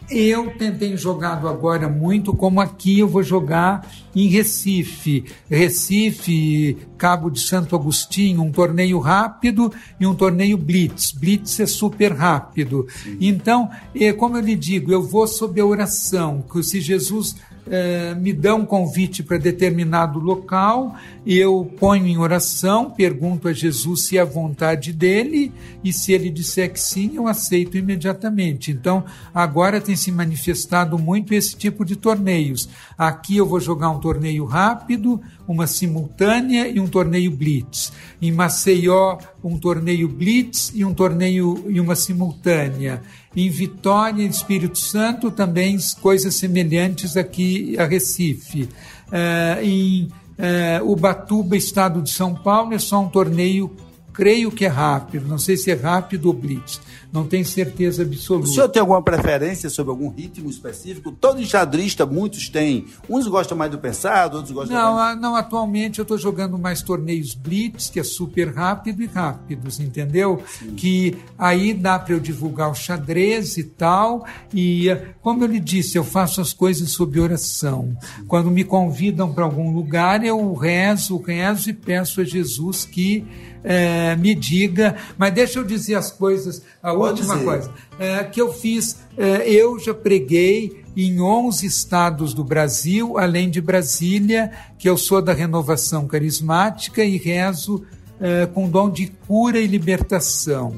Eu 0.09 0.51
tentei 0.51 0.95
jogado 0.95 1.47
agora 1.47 1.89
muito, 1.89 2.33
como 2.33 2.61
aqui 2.61 2.99
eu 2.99 3.07
vou 3.07 3.23
jogar 3.23 3.89
em 4.15 4.27
Recife. 4.27 5.25
Recife, 5.49 6.77
Cabo 6.97 7.29
de 7.29 7.39
Santo 7.39 7.75
Agostinho, 7.75 8.43
um 8.43 8.51
torneio 8.51 8.99
rápido 8.99 9.73
e 9.99 10.05
um 10.05 10.13
torneio 10.13 10.57
blitz. 10.57 11.11
Blitz 11.11 11.59
é 11.59 11.65
super 11.65 12.13
rápido. 12.13 12.85
Sim. 13.03 13.17
Então, 13.19 13.69
é, 13.95 14.13
como 14.13 14.37
eu 14.37 14.41
lhe 14.41 14.55
digo, 14.55 14.91
eu 14.91 15.01
vou 15.01 15.27
sob 15.27 15.59
a 15.59 15.65
oração, 15.65 16.43
que 16.51 16.61
se 16.61 16.79
Jesus 16.79 17.35
é, 17.67 18.13
me 18.15 18.31
dão 18.31 18.59
um 18.59 18.65
convite 18.65 19.23
para 19.23 19.37
determinado 19.37 20.19
local, 20.19 20.95
eu 21.25 21.71
ponho 21.79 22.05
em 22.05 22.17
oração, 22.17 22.91
pergunto 22.91 23.47
a 23.47 23.53
Jesus 23.53 24.03
se 24.03 24.17
é 24.17 24.21
a 24.21 24.25
vontade 24.25 24.93
dele, 24.93 25.51
e 25.83 25.91
se 25.91 26.13
ele 26.13 26.29
disser 26.29 26.71
que 26.71 26.79
sim, 26.79 27.13
eu 27.15 27.27
aceito 27.27 27.77
imediatamente. 27.77 28.71
Então, 28.71 29.03
agora 29.33 29.81
tem 29.81 29.95
se 29.95 30.11
manifestado 30.11 30.99
muito 30.99 31.33
esse 31.33 31.55
tipo 31.55 31.83
de 31.83 31.95
torneios. 31.95 32.69
Aqui 32.97 33.37
eu 33.37 33.45
vou 33.45 33.59
jogar 33.59 33.89
um 33.89 33.99
torneio 33.99 34.45
rápido, 34.45 35.21
uma 35.47 35.67
simultânea 35.67 36.67
e 36.67 36.79
um 36.79 36.87
torneio 36.87 37.31
blitz. 37.31 37.91
Em 38.21 38.31
Maceió, 38.31 39.17
um 39.47 39.59
torneio 39.59 40.09
blitz 40.09 40.71
e 40.73 40.83
um 40.83 40.93
torneio 40.93 41.65
e 41.69 41.79
uma 41.79 41.95
simultânea. 41.95 43.03
Em 43.35 43.47
Vitória, 43.47 44.23
Espírito 44.23 44.79
Santo, 44.79 45.29
também 45.29 45.77
coisas 46.01 46.33
semelhantes 46.33 47.15
aqui 47.15 47.77
a 47.77 47.85
Recife. 47.85 48.63
Uh, 48.63 49.61
em 49.61 50.03
uh, 50.03 50.91
Ubatuba, 50.91 51.55
estado 51.55 52.01
de 52.01 52.09
São 52.09 52.33
Paulo, 52.33 52.73
é 52.73 52.79
só 52.79 52.99
um 53.01 53.07
torneio 53.07 53.71
creio 54.15 54.49
que 54.49 54.65
é 54.65 54.69
rápido, 54.69 55.27
não 55.27 55.37
sei 55.37 55.57
se 55.57 55.69
é 55.69 55.75
rápido 55.75 56.27
ou 56.27 56.33
blitz, 56.33 56.79
não 57.15 57.25
tenho 57.25 57.45
certeza 57.45 58.03
absoluta. 58.03 58.49
O 58.49 58.51
senhor 58.51 58.67
tem 58.67 58.81
alguma 58.81 59.01
preferência 59.01 59.69
sobre 59.69 59.91
algum 59.91 60.09
ritmo 60.09 60.49
específico? 60.49 61.13
Todo 61.13 61.41
enxadrista, 61.41 62.05
muitos 62.05 62.49
têm. 62.49 62.85
Uns 63.09 63.25
gostam 63.27 63.57
mais 63.57 63.71
do 63.71 63.77
pensado, 63.77 64.35
outros 64.35 64.53
gostam 64.53 64.75
não, 64.75 64.95
mais... 64.95 65.19
Não, 65.19 65.35
atualmente 65.35 65.99
eu 65.99 66.03
estou 66.03 66.17
jogando 66.17 66.57
mais 66.57 66.81
torneios 66.81 67.33
blitz, 67.33 67.89
que 67.89 67.99
é 67.99 68.03
super 68.03 68.53
rápido 68.53 69.01
e 69.01 69.05
rápidos, 69.05 69.79
entendeu? 69.79 70.43
Sim. 70.59 70.75
Que 70.75 71.17
aí 71.37 71.73
dá 71.73 71.97
para 71.97 72.13
eu 72.13 72.19
divulgar 72.19 72.69
o 72.69 72.75
xadrez 72.75 73.57
e 73.57 73.63
tal, 73.63 74.25
e 74.53 74.89
como 75.21 75.43
eu 75.43 75.47
lhe 75.47 75.59
disse, 75.59 75.97
eu 75.97 76.03
faço 76.03 76.41
as 76.41 76.51
coisas 76.51 76.91
sob 76.91 77.19
oração. 77.19 77.97
Quando 78.27 78.51
me 78.51 78.65
convidam 78.65 79.31
para 79.33 79.45
algum 79.45 79.73
lugar, 79.73 80.23
eu 80.23 80.53
rezo, 80.53 81.17
rezo 81.17 81.69
e 81.69 81.73
peço 81.73 82.19
a 82.19 82.23
Jesus 82.25 82.83
que 82.83 83.25
é, 83.65 84.15
me 84.15 84.35
diga, 84.35 84.95
mas 85.17 85.33
deixa 85.33 85.59
eu 85.59 85.63
dizer 85.63 85.95
as 85.95 86.11
coisas, 86.11 86.61
a 86.83 86.93
Última 87.09 87.33
dizer. 87.33 87.45
coisa, 87.45 87.71
é, 87.99 88.23
que 88.23 88.41
eu 88.41 88.51
fiz, 88.53 88.97
é, 89.17 89.49
eu 89.49 89.79
já 89.79 89.93
preguei 89.93 90.83
em 90.95 91.19
11 91.19 91.65
estados 91.65 92.33
do 92.33 92.43
Brasil, 92.43 93.17
além 93.17 93.49
de 93.49 93.61
Brasília, 93.61 94.51
que 94.77 94.89
eu 94.89 94.97
sou 94.97 95.21
da 95.21 95.33
renovação 95.33 96.07
carismática 96.07 97.03
e 97.03 97.17
rezo 97.17 97.83
é, 98.19 98.45
com 98.45 98.69
dom 98.69 98.89
de 98.89 99.07
cura 99.27 99.59
e 99.59 99.67
libertação. 99.67 100.75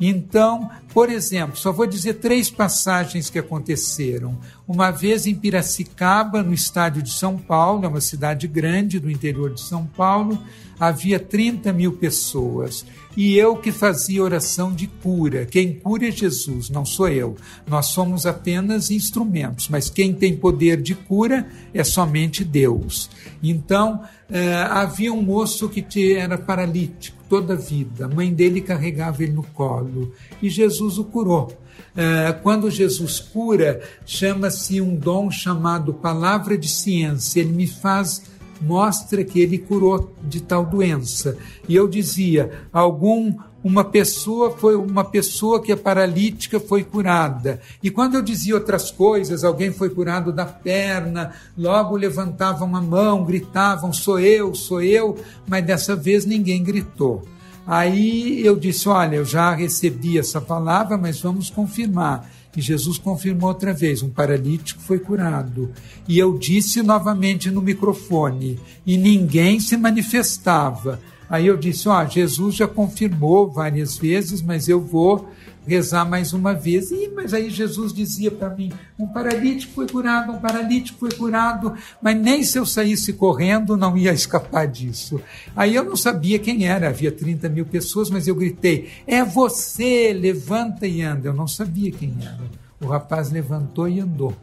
Então, 0.00 0.70
por 0.98 1.10
exemplo, 1.10 1.56
só 1.56 1.70
vou 1.70 1.86
dizer 1.86 2.14
três 2.14 2.50
passagens 2.50 3.30
que 3.30 3.38
aconteceram. 3.38 4.36
Uma 4.66 4.90
vez 4.90 5.28
em 5.28 5.34
Piracicaba, 5.36 6.42
no 6.42 6.52
estádio 6.52 7.04
de 7.04 7.12
São 7.12 7.38
Paulo, 7.38 7.84
é 7.84 7.88
uma 7.88 8.00
cidade 8.00 8.48
grande 8.48 8.98
do 8.98 9.08
interior 9.08 9.54
de 9.54 9.60
São 9.60 9.86
Paulo, 9.86 10.36
havia 10.76 11.20
30 11.20 11.72
mil 11.72 11.92
pessoas. 11.92 12.84
E 13.16 13.36
eu 13.36 13.56
que 13.56 13.70
fazia 13.70 14.24
oração 14.24 14.72
de 14.72 14.88
cura. 14.88 15.46
Quem 15.46 15.72
cura 15.72 16.08
é 16.08 16.10
Jesus, 16.10 16.68
não 16.68 16.84
sou 16.84 17.08
eu. 17.08 17.36
Nós 17.64 17.86
somos 17.86 18.26
apenas 18.26 18.90
instrumentos, 18.90 19.68
mas 19.68 19.88
quem 19.88 20.12
tem 20.12 20.36
poder 20.36 20.82
de 20.82 20.96
cura 20.96 21.46
é 21.72 21.84
somente 21.84 22.44
Deus. 22.44 23.08
Então, 23.40 24.02
eh, 24.28 24.66
havia 24.68 25.12
um 25.12 25.22
moço 25.22 25.68
que 25.68 26.14
era 26.14 26.36
paralítico 26.36 27.18
toda 27.28 27.52
a 27.52 27.56
vida. 27.56 28.06
A 28.06 28.08
mãe 28.08 28.32
dele 28.32 28.60
carregava 28.60 29.22
ele 29.22 29.32
no 29.32 29.42
colo 29.42 30.12
e 30.42 30.48
Jesus 30.48 30.87
o 30.96 31.04
curou. 31.04 31.52
É, 31.94 32.32
quando 32.32 32.70
Jesus 32.70 33.18
cura, 33.18 33.82
chama-se 34.06 34.80
um 34.80 34.94
dom 34.94 35.30
chamado 35.30 35.92
palavra 35.92 36.56
de 36.56 36.68
ciência. 36.68 37.40
Ele 37.40 37.52
me 37.52 37.66
faz 37.66 38.22
mostra 38.60 39.24
que 39.24 39.40
ele 39.40 39.58
curou 39.58 40.12
de 40.22 40.40
tal 40.40 40.64
doença. 40.64 41.36
E 41.68 41.74
eu 41.74 41.86
dizia, 41.86 42.50
algum 42.72 43.34
uma 43.62 43.84
pessoa 43.84 44.56
foi 44.56 44.76
uma 44.76 45.04
pessoa 45.04 45.60
que 45.60 45.72
é 45.72 45.76
paralítica 45.76 46.60
foi 46.60 46.84
curada. 46.84 47.60
E 47.82 47.90
quando 47.90 48.14
eu 48.14 48.22
dizia 48.22 48.54
outras 48.54 48.90
coisas, 48.90 49.42
alguém 49.42 49.72
foi 49.72 49.90
curado 49.90 50.32
da 50.32 50.46
perna, 50.46 51.32
logo 51.56 51.96
levantavam 51.96 52.76
a 52.76 52.80
mão, 52.80 53.24
gritavam: 53.24 53.92
"Sou 53.92 54.20
eu, 54.20 54.54
sou 54.54 54.80
eu", 54.80 55.16
mas 55.46 55.64
dessa 55.64 55.96
vez 55.96 56.24
ninguém 56.24 56.62
gritou. 56.62 57.26
Aí 57.68 58.40
eu 58.46 58.56
disse: 58.56 58.88
Olha, 58.88 59.16
eu 59.16 59.26
já 59.26 59.54
recebi 59.54 60.18
essa 60.18 60.40
palavra, 60.40 60.96
mas 60.96 61.20
vamos 61.20 61.50
confirmar. 61.50 62.26
E 62.56 62.62
Jesus 62.62 62.96
confirmou 62.96 63.50
outra 63.50 63.74
vez: 63.74 64.02
um 64.02 64.08
paralítico 64.08 64.80
foi 64.80 64.98
curado. 64.98 65.70
E 66.08 66.18
eu 66.18 66.38
disse 66.38 66.82
novamente 66.82 67.50
no 67.50 67.60
microfone, 67.60 68.58
e 68.86 68.96
ninguém 68.96 69.60
se 69.60 69.76
manifestava. 69.76 70.98
Aí 71.28 71.46
eu 71.46 71.56
disse: 71.56 71.88
Ó, 71.88 72.02
oh, 72.02 72.08
Jesus 72.08 72.54
já 72.54 72.66
confirmou 72.66 73.50
várias 73.50 73.96
vezes, 73.98 74.40
mas 74.42 74.68
eu 74.68 74.80
vou 74.80 75.28
rezar 75.66 76.04
mais 76.06 76.32
uma 76.32 76.54
vez. 76.54 76.90
E, 76.90 77.10
mas 77.14 77.34
aí 77.34 77.50
Jesus 77.50 77.92
dizia 77.92 78.30
para 78.30 78.48
mim: 78.48 78.72
um 78.98 79.06
paralítico 79.06 79.74
foi 79.74 79.86
curado, 79.86 80.32
um 80.32 80.38
paralítico 80.38 80.98
foi 80.98 81.12
curado, 81.12 81.74
mas 82.00 82.16
nem 82.16 82.42
se 82.42 82.58
eu 82.58 82.64
saísse 82.64 83.12
correndo 83.12 83.76
não 83.76 83.96
ia 83.96 84.12
escapar 84.12 84.66
disso. 84.66 85.20
Aí 85.54 85.74
eu 85.74 85.84
não 85.84 85.96
sabia 85.96 86.38
quem 86.38 86.66
era, 86.66 86.88
havia 86.88 87.12
30 87.12 87.48
mil 87.48 87.66
pessoas, 87.66 88.08
mas 88.10 88.26
eu 88.26 88.34
gritei: 88.34 88.88
é 89.06 89.22
você, 89.22 90.12
levanta 90.12 90.86
e 90.86 91.02
anda. 91.02 91.28
Eu 91.28 91.34
não 91.34 91.46
sabia 91.46 91.90
quem 91.90 92.14
era. 92.20 92.38
O 92.80 92.86
rapaz 92.86 93.30
levantou 93.30 93.88
e 93.88 94.00
andou. 94.00 94.34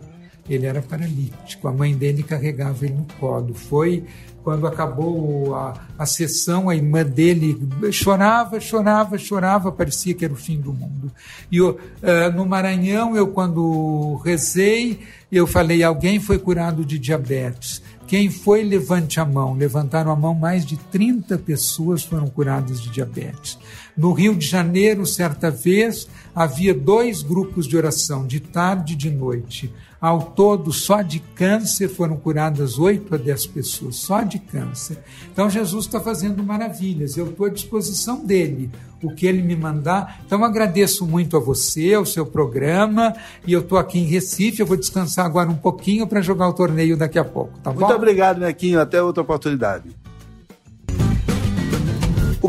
Ele 0.49 0.65
era 0.65 0.81
paralítico, 0.81 1.67
a 1.67 1.73
mãe 1.73 1.95
dele 1.95 2.21
carregava 2.21 2.85
ele 2.85 2.93
no 2.93 3.07
colo. 3.19 3.53
Foi 3.53 4.03
quando 4.45 4.67
acabou 4.67 5.55
a, 5.55 5.73
a 5.97 6.05
sessão, 6.05 6.69
a 6.69 6.75
irmã 6.75 7.03
dele 7.03 7.57
chorava, 7.91 8.59
chorava, 8.59 9.17
chorava, 9.17 9.71
parecia 9.71 10.13
que 10.13 10.23
era 10.23 10.33
o 10.33 10.37
fim 10.37 10.61
do 10.61 10.71
mundo. 10.71 11.11
E 11.51 11.57
eu, 11.57 11.71
uh, 11.71 12.31
no 12.35 12.45
Maranhão, 12.45 13.17
eu 13.17 13.29
quando 13.29 14.21
rezei, 14.23 14.99
eu 15.31 15.47
falei, 15.47 15.81
alguém 15.81 16.19
foi 16.19 16.37
curado 16.37 16.85
de 16.85 16.99
diabetes. 16.99 17.81
Quem 18.07 18.29
foi, 18.29 18.63
levante 18.63 19.19
a 19.19 19.25
mão. 19.25 19.55
Levantaram 19.55 20.11
a 20.11 20.15
mão, 20.15 20.35
mais 20.35 20.63
de 20.63 20.77
30 20.77 21.39
pessoas 21.39 22.03
foram 22.03 22.27
curadas 22.27 22.79
de 22.79 22.91
diabetes. 22.91 23.57
No 23.97 24.13
Rio 24.13 24.35
de 24.35 24.45
Janeiro, 24.45 25.07
certa 25.07 25.49
vez, 25.49 26.07
havia 26.35 26.73
dois 26.73 27.23
grupos 27.23 27.65
de 27.65 27.75
oração, 27.75 28.27
de 28.27 28.39
tarde 28.39 28.93
e 28.93 28.95
de 28.95 29.09
noite. 29.09 29.73
Ao 29.99 30.21
todo, 30.21 30.71
só 30.71 31.01
de 31.01 31.20
câncer 31.20 31.87
foram 31.87 32.17
curadas 32.17 32.77
8 32.77 33.15
a 33.15 33.17
10 33.17 33.48
pessoas, 33.48 33.96
só 33.96 34.22
de 34.22 34.39
câncer. 34.39 35.00
Então, 35.31 35.50
Jesus 35.50 35.85
está 35.85 36.00
fazendo 36.00 36.43
maravilhas, 36.43 37.17
eu 37.17 37.27
estou 37.27 37.46
à 37.46 37.50
disposição 37.50 38.24
dele, 38.24 38.70
o 39.01 39.13
que 39.13 39.25
ele 39.25 39.41
me 39.41 39.55
mandar. 39.55 40.22
Então, 40.25 40.43
agradeço 40.43 41.05
muito 41.05 41.37
a 41.37 41.39
você, 41.39 41.93
ao 41.93 42.05
seu 42.05 42.25
programa, 42.25 43.15
e 43.48 43.53
eu 43.53 43.61
estou 43.61 43.77
aqui 43.77 44.00
em 44.00 44.05
Recife, 44.05 44.59
eu 44.59 44.65
vou 44.65 44.77
descansar 44.77 45.25
agora 45.25 45.50
um 45.50 45.55
pouquinho 45.55 46.05
para 46.05 46.22
jogar 46.22 46.50
o 46.50 46.53
torneio 46.53 46.98
daqui 46.98 47.17
a 47.17 47.25
pouco, 47.25 47.57
tá 47.59 47.72
bom? 47.72 47.79
Muito 47.79 47.93
obrigado, 47.93 48.39
Nequinho, 48.39 48.79
até 48.79 49.01
outra 49.01 49.24
oportunidade. 49.24 50.04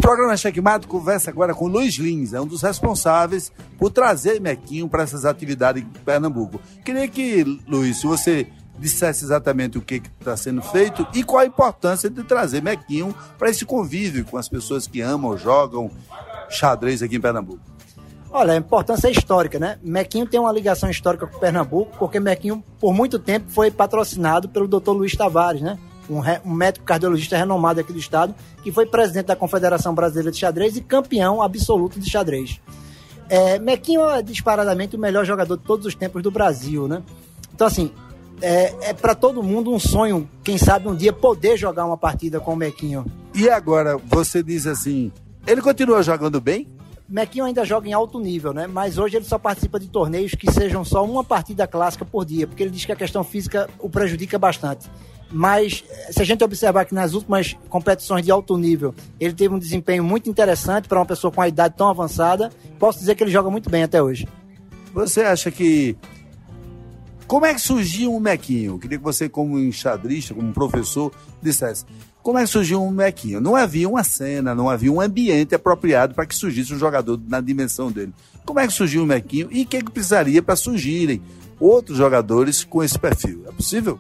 Programa 0.07 0.37
Checkmate 0.37 0.87
conversa 0.87 1.31
agora 1.33 1.53
com 1.53 1.67
Luiz 1.67 1.97
Lins, 1.97 2.33
é 2.33 2.41
um 2.41 2.47
dos 2.47 2.63
responsáveis 2.63 3.51
por 3.77 3.91
trazer 3.91 4.41
Mequinho 4.41 4.89
para 4.89 5.03
essas 5.03 5.25
atividades 5.25 5.83
em 5.83 5.87
Pernambuco. 6.05 6.61
Queria 6.85 7.09
que, 7.09 7.43
Luiz, 7.67 7.97
se 7.97 8.07
você 8.07 8.47
dissesse 8.79 9.25
exatamente 9.25 9.79
o 9.79 9.81
que 9.83 10.01
está 10.21 10.37
sendo 10.37 10.63
feito 10.63 11.05
e 11.13 11.25
qual 11.25 11.43
a 11.43 11.45
importância 11.45 12.09
de 12.09 12.23
trazer 12.23 12.63
Mequinho 12.63 13.13
para 13.37 13.51
esse 13.51 13.65
convívio 13.65 14.25
com 14.25 14.37
as 14.37 14.49
pessoas 14.49 14.87
que 14.87 15.01
amam, 15.01 15.37
jogam 15.37 15.91
xadrez 16.49 17.03
aqui 17.03 17.17
em 17.17 17.21
Pernambuco. 17.21 17.59
Olha, 18.31 18.53
a 18.53 18.57
importância 18.57 19.09
é 19.09 19.11
histórica, 19.11 19.59
né? 19.59 19.77
Mequinho 19.83 20.25
tem 20.25 20.39
uma 20.39 20.53
ligação 20.53 20.89
histórica 20.89 21.27
com 21.27 21.37
Pernambuco, 21.41 21.99
porque 21.99 22.21
Mequinho, 22.21 22.63
por 22.79 22.95
muito 22.95 23.19
tempo, 23.19 23.51
foi 23.51 23.73
patrocinado 23.73 24.49
pelo 24.49 24.69
Dr. 24.69 24.93
Luiz 24.93 25.17
Tavares, 25.17 25.63
né? 25.63 25.77
Um, 26.09 26.21
um 26.45 26.55
médico 26.55 26.85
cardiologista 26.85 27.37
renomado 27.37 27.81
aqui 27.81 27.93
do 27.93 27.99
estado, 27.99 28.35
que 28.63 28.73
foi 28.73 28.87
presidente 28.87 29.27
da 29.27 29.37
Confederação 29.37 29.95
Brasileira 29.95 30.31
de 30.31 30.39
Xadrez 30.39 30.77
e 30.77 30.81
campeão 30.81 31.43
absoluto 31.43 31.99
de 32.01 32.09
xadrez. 32.09 32.61
É, 33.29 33.59
Mequinho 33.59 34.09
é 34.09 34.23
disparadamente 34.23 34.97
o 34.97 34.99
melhor 34.99 35.25
jogador 35.25 35.57
de 35.57 35.65
todos 35.65 35.87
os 35.87 35.95
tempos 35.95 36.23
do 36.23 36.31
Brasil, 36.31 36.87
né? 36.87 37.03
Então, 37.53 37.67
assim, 37.67 37.91
é, 38.41 38.91
é 38.91 38.93
para 38.93 39.15
todo 39.15 39.43
mundo 39.43 39.73
um 39.73 39.79
sonho, 39.79 40.29
quem 40.45 40.57
sabe 40.59 40.89
um 40.89 40.95
dia 40.95 41.13
poder 41.13 41.57
jogar 41.57 41.87
uma 41.87 41.97
partida 41.97 42.39
com 42.39 42.53
o 42.53 42.57
Mequinho. 42.57 43.05
E 43.35 43.49
agora, 43.49 43.97
você 43.97 44.43
diz 44.43 44.67
assim, 44.67 45.11
ele 45.47 45.61
continua 45.61 46.03
jogando 46.03 46.41
bem? 46.41 46.69
Mequinho 47.09 47.45
ainda 47.45 47.65
joga 47.65 47.89
em 47.89 47.93
alto 47.93 48.19
nível, 48.19 48.53
né? 48.53 48.67
Mas 48.67 48.99
hoje 48.99 49.17
ele 49.17 49.25
só 49.25 49.39
participa 49.39 49.79
de 49.79 49.89
torneios 49.89 50.33
que 50.33 50.51
sejam 50.51 50.85
só 50.85 51.05
uma 51.05 51.23
partida 51.23 51.67
clássica 51.67 52.05
por 52.05 52.25
dia, 52.25 52.47
porque 52.47 52.63
ele 52.63 52.71
diz 52.71 52.85
que 52.85 52.93
a 52.93 52.97
questão 52.97 53.23
física 53.23 53.69
o 53.79 53.89
prejudica 53.89 54.39
bastante 54.39 54.89
mas 55.31 55.85
se 56.11 56.23
a 56.23 56.25
gente 56.25 56.45
observar 56.45 56.85
que 56.85 56.95
nas 56.95 57.13
últimas 57.15 57.57
competições 57.69 58.25
de 58.25 58.31
alto 58.31 58.57
nível 58.57 58.95
ele 59.19 59.35
teve 59.35 59.55
um 59.55 59.59
desempenho 59.59 60.05
muito 60.05 60.31
interessante 60.31 60.89
para 60.89 60.99
uma 60.99 61.07
pessoa 61.07 61.33
com 61.33 61.41
a 61.41 61.49
idade 61.49 61.75
tão 61.77 61.89
avançada, 61.89 62.51
posso 62.79 62.99
dizer 62.99 63.15
que 63.15 63.25
ele 63.25 63.31
joga 63.31 63.51
muito 63.51 63.69
bem 63.69 63.83
até 63.83 64.03
hoje. 64.03 64.29
Você 64.95 65.21
acha 65.21 65.51
que. 65.51 65.97
Como 67.27 67.45
é 67.45 67.53
que 67.53 67.61
surgiu 67.61 68.15
um 68.15 68.21
Mequinho? 68.21 68.75
Eu 68.75 68.79
queria 68.79 68.99
que 68.99 69.05
você, 69.05 69.29
como 69.29 69.59
enxadrista, 69.59 70.33
como 70.33 70.53
professor, 70.53 71.13
dissesse. 71.43 71.85
Como 72.23 72.39
é 72.39 72.43
que 72.43 72.49
surgiu 72.49 72.83
um 72.83 72.91
Mequinho? 72.91 73.41
Não 73.41 73.57
havia 73.57 73.89
uma 73.89 74.05
cena, 74.05 74.55
não 74.55 74.71
havia 74.71 74.93
um 74.93 75.01
ambiente 75.01 75.55
apropriado 75.55 76.15
para 76.15 76.25
que 76.25 76.35
surgisse 76.35 76.73
um 76.73 76.79
jogador 76.79 77.21
na 77.29 77.41
dimensão 77.41 77.91
dele. 77.91 78.15
Como 78.45 78.61
é 78.61 78.67
que 78.67 78.73
surgiu 78.73 79.03
um 79.03 79.07
Mequinho 79.07 79.49
e 79.51 79.63
o 79.63 79.67
que, 79.67 79.77
é 79.77 79.83
que 79.83 79.91
precisaria 79.91 80.41
para 80.41 80.55
surgirem 80.55 81.21
outros 81.59 81.99
jogadores 81.99 82.63
com 82.63 82.83
esse 82.83 82.99
perfil? 82.99 83.45
É 83.49 83.53
possível? 83.53 83.99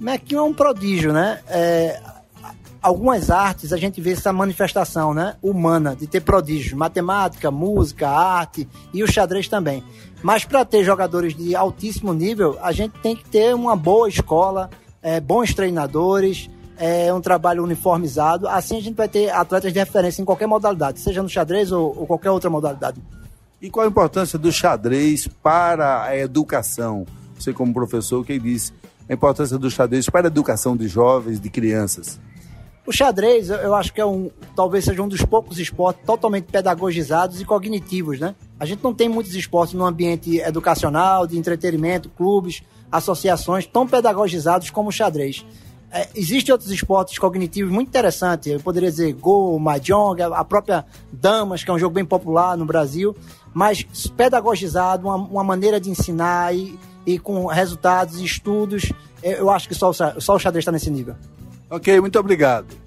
Mequinho 0.00 0.40
é 0.40 0.42
um 0.42 0.54
prodígio, 0.54 1.12
né? 1.12 1.40
É, 1.48 2.00
algumas 2.82 3.30
artes 3.30 3.72
a 3.72 3.76
gente 3.76 4.00
vê 4.00 4.12
essa 4.12 4.32
manifestação, 4.32 5.14
né? 5.14 5.36
Humana, 5.40 5.94
de 5.94 6.06
ter 6.06 6.20
prodígios, 6.20 6.72
matemática, 6.72 7.50
música, 7.50 8.08
arte 8.08 8.68
e 8.92 9.02
o 9.02 9.10
xadrez 9.10 9.46
também. 9.48 9.84
Mas 10.22 10.44
para 10.44 10.64
ter 10.64 10.84
jogadores 10.84 11.34
de 11.34 11.54
altíssimo 11.54 12.12
nível, 12.12 12.58
a 12.60 12.72
gente 12.72 12.98
tem 13.00 13.14
que 13.14 13.24
ter 13.24 13.54
uma 13.54 13.76
boa 13.76 14.08
escola, 14.08 14.68
é, 15.00 15.20
bons 15.20 15.54
treinadores, 15.54 16.50
é 16.76 17.12
um 17.12 17.20
trabalho 17.20 17.62
uniformizado. 17.62 18.48
Assim 18.48 18.78
a 18.78 18.82
gente 18.82 18.96
vai 18.96 19.08
ter 19.08 19.30
atletas 19.30 19.72
de 19.72 19.78
referência 19.78 20.20
em 20.20 20.24
qualquer 20.24 20.46
modalidade, 20.46 21.00
seja 21.00 21.22
no 21.22 21.28
xadrez 21.28 21.70
ou, 21.70 21.96
ou 21.96 22.06
qualquer 22.06 22.30
outra 22.30 22.50
modalidade. 22.50 23.00
E 23.60 23.70
qual 23.70 23.86
a 23.86 23.88
importância 23.88 24.36
do 24.36 24.50
xadrez 24.50 25.28
para 25.40 26.02
a 26.02 26.16
educação? 26.16 27.06
Você, 27.38 27.52
como 27.52 27.72
professor, 27.72 28.24
quem 28.24 28.40
disse 28.40 28.72
a 29.08 29.12
importância 29.12 29.58
do 29.58 29.70
xadrez 29.70 30.08
para 30.08 30.26
a 30.26 30.30
educação 30.30 30.76
de 30.76 30.88
jovens, 30.88 31.40
de 31.40 31.50
crianças? 31.50 32.20
O 32.84 32.92
xadrez, 32.92 33.48
eu 33.48 33.74
acho 33.76 33.92
que 33.92 34.00
é 34.00 34.06
um, 34.06 34.28
talvez 34.56 34.84
seja 34.84 35.00
um 35.02 35.06
dos 35.06 35.22
poucos 35.22 35.58
esportes 35.58 36.04
totalmente 36.04 36.46
pedagogizados 36.46 37.40
e 37.40 37.44
cognitivos, 37.44 38.18
né? 38.18 38.34
A 38.58 38.66
gente 38.66 38.82
não 38.82 38.92
tem 38.92 39.08
muitos 39.08 39.36
esportes 39.36 39.74
no 39.74 39.84
ambiente 39.84 40.38
educacional, 40.40 41.24
de 41.24 41.38
entretenimento, 41.38 42.08
clubes, 42.08 42.62
associações 42.90 43.66
tão 43.66 43.86
pedagogizados 43.86 44.68
como 44.70 44.88
o 44.88 44.92
xadrez. 44.92 45.46
É, 45.92 46.08
Existem 46.16 46.52
outros 46.52 46.72
esportes 46.72 47.18
cognitivos 47.18 47.72
muito 47.72 47.88
interessantes. 47.88 48.50
Eu 48.50 48.58
poderia 48.58 48.90
dizer 48.90 49.12
Go, 49.12 49.56
Mahjong, 49.60 50.20
a 50.22 50.44
própria 50.44 50.84
Damas, 51.12 51.62
que 51.62 51.70
é 51.70 51.74
um 51.74 51.78
jogo 51.78 51.94
bem 51.94 52.04
popular 52.04 52.56
no 52.56 52.64
Brasil, 52.64 53.14
mas 53.54 53.84
pedagogizado, 54.16 55.06
uma, 55.06 55.16
uma 55.16 55.44
maneira 55.44 55.78
de 55.78 55.88
ensinar 55.88 56.52
e, 56.52 56.76
e 57.06 57.18
com 57.18 57.46
resultados 57.46 58.20
e 58.20 58.24
estudos. 58.24 58.92
Eu 59.22 59.50
acho 59.50 59.68
que 59.68 59.74
só 59.74 59.90
o, 59.90 59.92
só 59.92 60.34
o 60.34 60.38
xadrez 60.38 60.62
está 60.62 60.72
nesse 60.72 60.90
nível. 60.90 61.14
Ok, 61.70 62.00
muito 62.00 62.18
obrigado. 62.18 62.82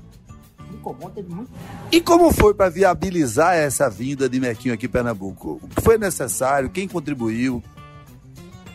E 1.91 1.99
como 1.99 2.32
foi 2.32 2.54
para 2.54 2.69
viabilizar 2.69 3.56
essa 3.56 3.89
vinda 3.89 4.30
de 4.30 4.39
Mequinho 4.39 4.73
aqui 4.73 4.86
em 4.86 4.89
Pernambuco? 4.89 5.60
O 5.63 5.67
que 5.67 5.82
foi 5.82 5.97
necessário? 5.97 6.69
Quem 6.69 6.88
contribuiu? 6.88 7.63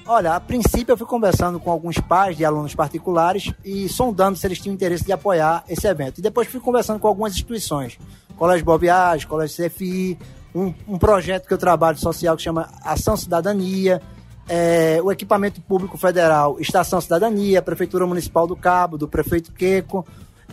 Olha, 0.07 0.35
a 0.35 0.40
princípio 0.40 0.92
eu 0.92 0.96
fui 0.96 1.07
conversando 1.07 1.61
com 1.61 1.70
alguns 1.70 1.98
pais 1.98 2.37
de 2.37 2.44
alunos 2.44 2.74
particulares 2.74 3.53
e 3.64 3.88
sondando 3.88 4.37
se 4.37 4.44
eles 4.44 4.59
tinham 4.59 4.74
interesse 4.74 5.05
de 5.05 5.12
apoiar 5.12 5.62
esse 5.68 5.87
evento. 5.87 6.18
E 6.18 6.22
depois 6.22 6.48
fui 6.48 6.59
conversando 6.59 6.98
com 6.98 7.07
algumas 7.07 7.33
instituições, 7.35 7.96
Colégio 8.37 8.64
Bobiage, 8.64 9.29
Colégio 9.29 9.64
CFI, 9.64 10.18
um, 10.53 10.74
um, 10.88 10.98
projeto 10.98 11.46
que 11.46 11.55
eu 11.55 11.59
trabalho 11.59 11.96
social 11.96 12.37
que 12.37 12.42
chama 12.42 12.68
Ação 12.83 13.16
Cidadania, 13.16 14.03
é, 14.51 15.01
o 15.01 15.13
Equipamento 15.13 15.61
Público 15.61 15.97
Federal 15.97 16.59
Estação 16.59 17.01
Cidadania, 17.01 17.63
Prefeitura 17.63 18.05
Municipal 18.05 18.49
do 18.49 18.57
Cabo, 18.57 18.99
do 18.99 19.07
Prefeito 19.07 19.53
Queco, 19.53 20.05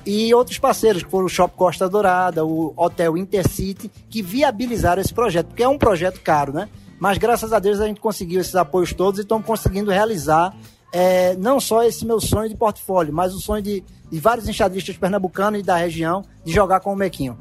e 0.06 0.32
outros 0.36 0.60
parceiros, 0.60 1.02
que 1.02 1.10
foram 1.10 1.26
o 1.26 1.30
Shopping 1.30 1.58
Costa 1.58 1.90
Dourada, 1.90 2.46
o 2.46 2.72
Hotel 2.78 3.18
Intercity, 3.18 3.92
que 4.08 4.22
viabilizaram 4.22 5.02
esse 5.02 5.12
projeto, 5.12 5.48
porque 5.48 5.64
é 5.64 5.68
um 5.68 5.80
projeto 5.80 6.22
caro, 6.22 6.54
né? 6.54 6.70
Mas 7.00 7.18
graças 7.18 7.52
a 7.52 7.58
Deus 7.58 7.80
a 7.80 7.88
gente 7.88 8.00
conseguiu 8.00 8.40
esses 8.40 8.56
apoios 8.56 8.94
todos 8.94 9.20
e 9.20 9.24
estamos 9.24 9.46
conseguindo 9.46 9.90
realizar 9.90 10.56
é, 10.94 11.36
não 11.36 11.60
só 11.60 11.84
esse 11.84 12.06
meu 12.06 12.22
sonho 12.22 12.50
de 12.50 12.56
portfólio, 12.56 13.12
mas 13.12 13.34
o 13.34 13.40
sonho 13.40 13.64
de, 13.64 13.84
de 14.12 14.20
vários 14.20 14.48
enxadristas 14.48 14.96
pernambucanos 14.96 15.60
e 15.60 15.64
da 15.64 15.76
região 15.76 16.24
de 16.46 16.54
jogar 16.54 16.80
com 16.80 16.94
o 16.94 16.96
Mequinho. 16.96 17.38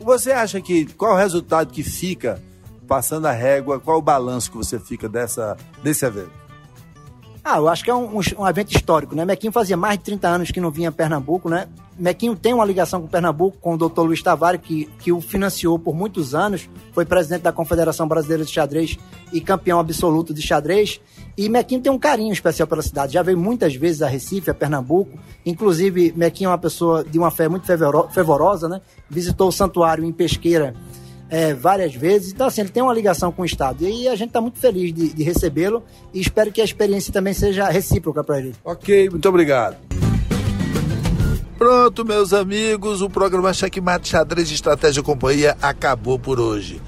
Você 0.00 0.30
acha 0.30 0.60
que 0.60 0.86
qual 0.94 1.12
é 1.12 1.14
o 1.14 1.18
resultado 1.18 1.72
que 1.72 1.82
fica 1.82 2.40
passando 2.88 3.26
a 3.26 3.32
régua? 3.32 3.78
Qual 3.78 3.98
o 3.98 4.02
balanço 4.02 4.50
que 4.50 4.56
você 4.56 4.80
fica 4.80 5.08
dessa, 5.08 5.56
desse 5.82 6.04
evento? 6.04 6.48
Ah, 7.50 7.56
eu 7.56 7.68
acho 7.68 7.82
que 7.82 7.90
é 7.90 7.94
um, 7.94 8.18
um, 8.38 8.46
evento 8.46 8.76
histórico, 8.76 9.14
né? 9.14 9.24
Mequinho 9.24 9.50
fazia 9.50 9.74
mais 9.74 9.96
de 9.96 10.04
30 10.04 10.28
anos 10.28 10.50
que 10.50 10.60
não 10.60 10.70
vinha 10.70 10.90
a 10.90 10.92
Pernambuco, 10.92 11.48
né? 11.48 11.66
Mequinho 11.98 12.36
tem 12.36 12.52
uma 12.52 12.64
ligação 12.64 13.00
com 13.00 13.06
Pernambuco, 13.06 13.56
com 13.58 13.74
o 13.74 13.78
Dr. 13.78 14.02
Luiz 14.02 14.22
Tavares, 14.22 14.60
que, 14.62 14.84
que 14.98 15.10
o 15.12 15.20
financiou 15.20 15.78
por 15.78 15.94
muitos 15.94 16.34
anos, 16.34 16.68
foi 16.92 17.06
presidente 17.06 17.42
da 17.42 17.52
Confederação 17.52 18.06
Brasileira 18.06 18.44
de 18.44 18.50
Xadrez 18.50 18.98
e 19.32 19.40
campeão 19.40 19.80
absoluto 19.80 20.34
de 20.34 20.42
xadrez. 20.42 21.00
E 21.38 21.48
Mequinho 21.48 21.80
tem 21.80 21.90
um 21.90 21.98
carinho 21.98 22.34
especial 22.34 22.68
pela 22.68 22.82
cidade. 22.82 23.14
Já 23.14 23.22
veio 23.22 23.38
muitas 23.38 23.74
vezes 23.74 24.02
a 24.02 24.08
Recife, 24.08 24.50
a 24.50 24.54
Pernambuco. 24.54 25.18
Inclusive, 25.46 26.12
Mequinho 26.14 26.48
é 26.48 26.50
uma 26.50 26.58
pessoa 26.58 27.02
de 27.02 27.18
uma 27.18 27.30
fé 27.30 27.48
muito 27.48 27.66
fervorosa, 28.10 28.68
né? 28.68 28.82
Visitou 29.08 29.48
o 29.48 29.52
santuário 29.52 30.04
em 30.04 30.12
Pesqueira 30.12 30.74
é, 31.30 31.54
várias 31.54 31.94
vezes. 31.94 32.32
Então, 32.32 32.46
assim, 32.46 32.62
ele 32.62 32.70
tem 32.70 32.82
uma 32.82 32.94
ligação 32.94 33.30
com 33.30 33.42
o 33.42 33.44
Estado. 33.44 33.84
E 33.86 34.08
a 34.08 34.16
gente 34.16 34.28
está 34.28 34.40
muito 34.40 34.58
feliz 34.58 34.92
de, 34.92 35.12
de 35.12 35.22
recebê-lo 35.22 35.82
e 36.12 36.20
espero 36.20 36.50
que 36.50 36.60
a 36.60 36.64
experiência 36.64 37.12
também 37.12 37.34
seja 37.34 37.68
recíproca 37.68 38.24
para 38.24 38.38
ele. 38.38 38.54
Ok, 38.64 39.10
muito 39.10 39.28
obrigado. 39.28 39.76
Pronto, 41.58 42.04
meus 42.04 42.32
amigos, 42.32 43.02
o 43.02 43.10
programa 43.10 43.52
Checkmate 43.52 44.08
Xadrez 44.08 44.48
de 44.48 44.54
Estratégia 44.54 45.00
e 45.00 45.02
Companhia 45.02 45.56
acabou 45.60 46.16
por 46.16 46.38
hoje. 46.38 46.80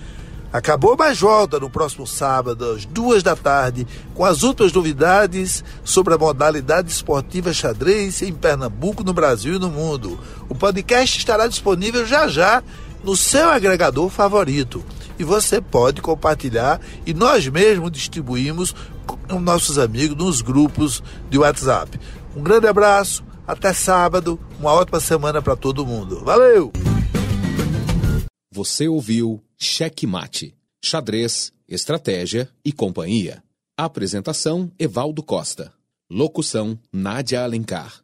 Acabou, 0.53 0.97
mas 0.99 1.21
volta 1.21 1.61
no 1.61 1.71
próximo 1.71 2.07
sábado, 2.07 2.73
às 2.73 2.85
duas 2.85 3.23
da 3.23 3.37
tarde, 3.37 3.87
com 4.15 4.25
as 4.25 4.43
últimas 4.43 4.73
novidades 4.73 5.63
sobre 5.85 6.15
a 6.15 6.19
modalidade 6.19 6.91
esportiva 6.91 7.53
xadrez 7.53 8.21
em 8.23 8.33
Pernambuco, 8.33 9.05
no 9.05 9.13
Brasil 9.13 9.55
e 9.55 9.59
no 9.61 9.71
mundo. 9.71 10.19
O 10.49 10.55
podcast 10.55 11.19
estará 11.19 11.47
disponível 11.47 12.05
já 12.05 12.27
já 12.27 12.65
no 13.03 13.17
seu 13.17 13.51
agregador 13.51 14.09
favorito. 14.09 14.85
E 15.19 15.25
você 15.25 15.61
pode 15.61 16.01
compartilhar 16.01 16.81
e 17.05 17.13
nós 17.13 17.47
mesmos 17.47 17.91
distribuímos 17.91 18.75
com 19.07 19.39
nossos 19.39 19.79
amigos 19.79 20.17
nos 20.17 20.41
grupos 20.41 21.03
de 21.29 21.39
WhatsApp. 21.39 21.99
Um 22.35 22.43
grande 22.43 22.67
abraço 22.67 23.25
até 23.47 23.73
sábado, 23.73 24.39
uma 24.59 24.73
ótima 24.73 25.01
semana 25.01 25.43
para 25.43 25.57
todo 25.57 25.87
mundo. 25.87 26.25
Valeu! 26.25 26.73
Você 28.53 28.89
ouviu 28.89 29.43
Cheque 29.59 30.07
Mate, 30.07 30.55
xadrez, 30.83 31.53
estratégia 31.69 32.49
e 32.65 32.73
companhia. 32.73 33.43
Apresentação 33.77 34.71
Evaldo 34.79 35.23
Costa. 35.23 35.73
Locução 36.11 36.79
Nádia 36.93 37.43
Alencar. 37.43 38.03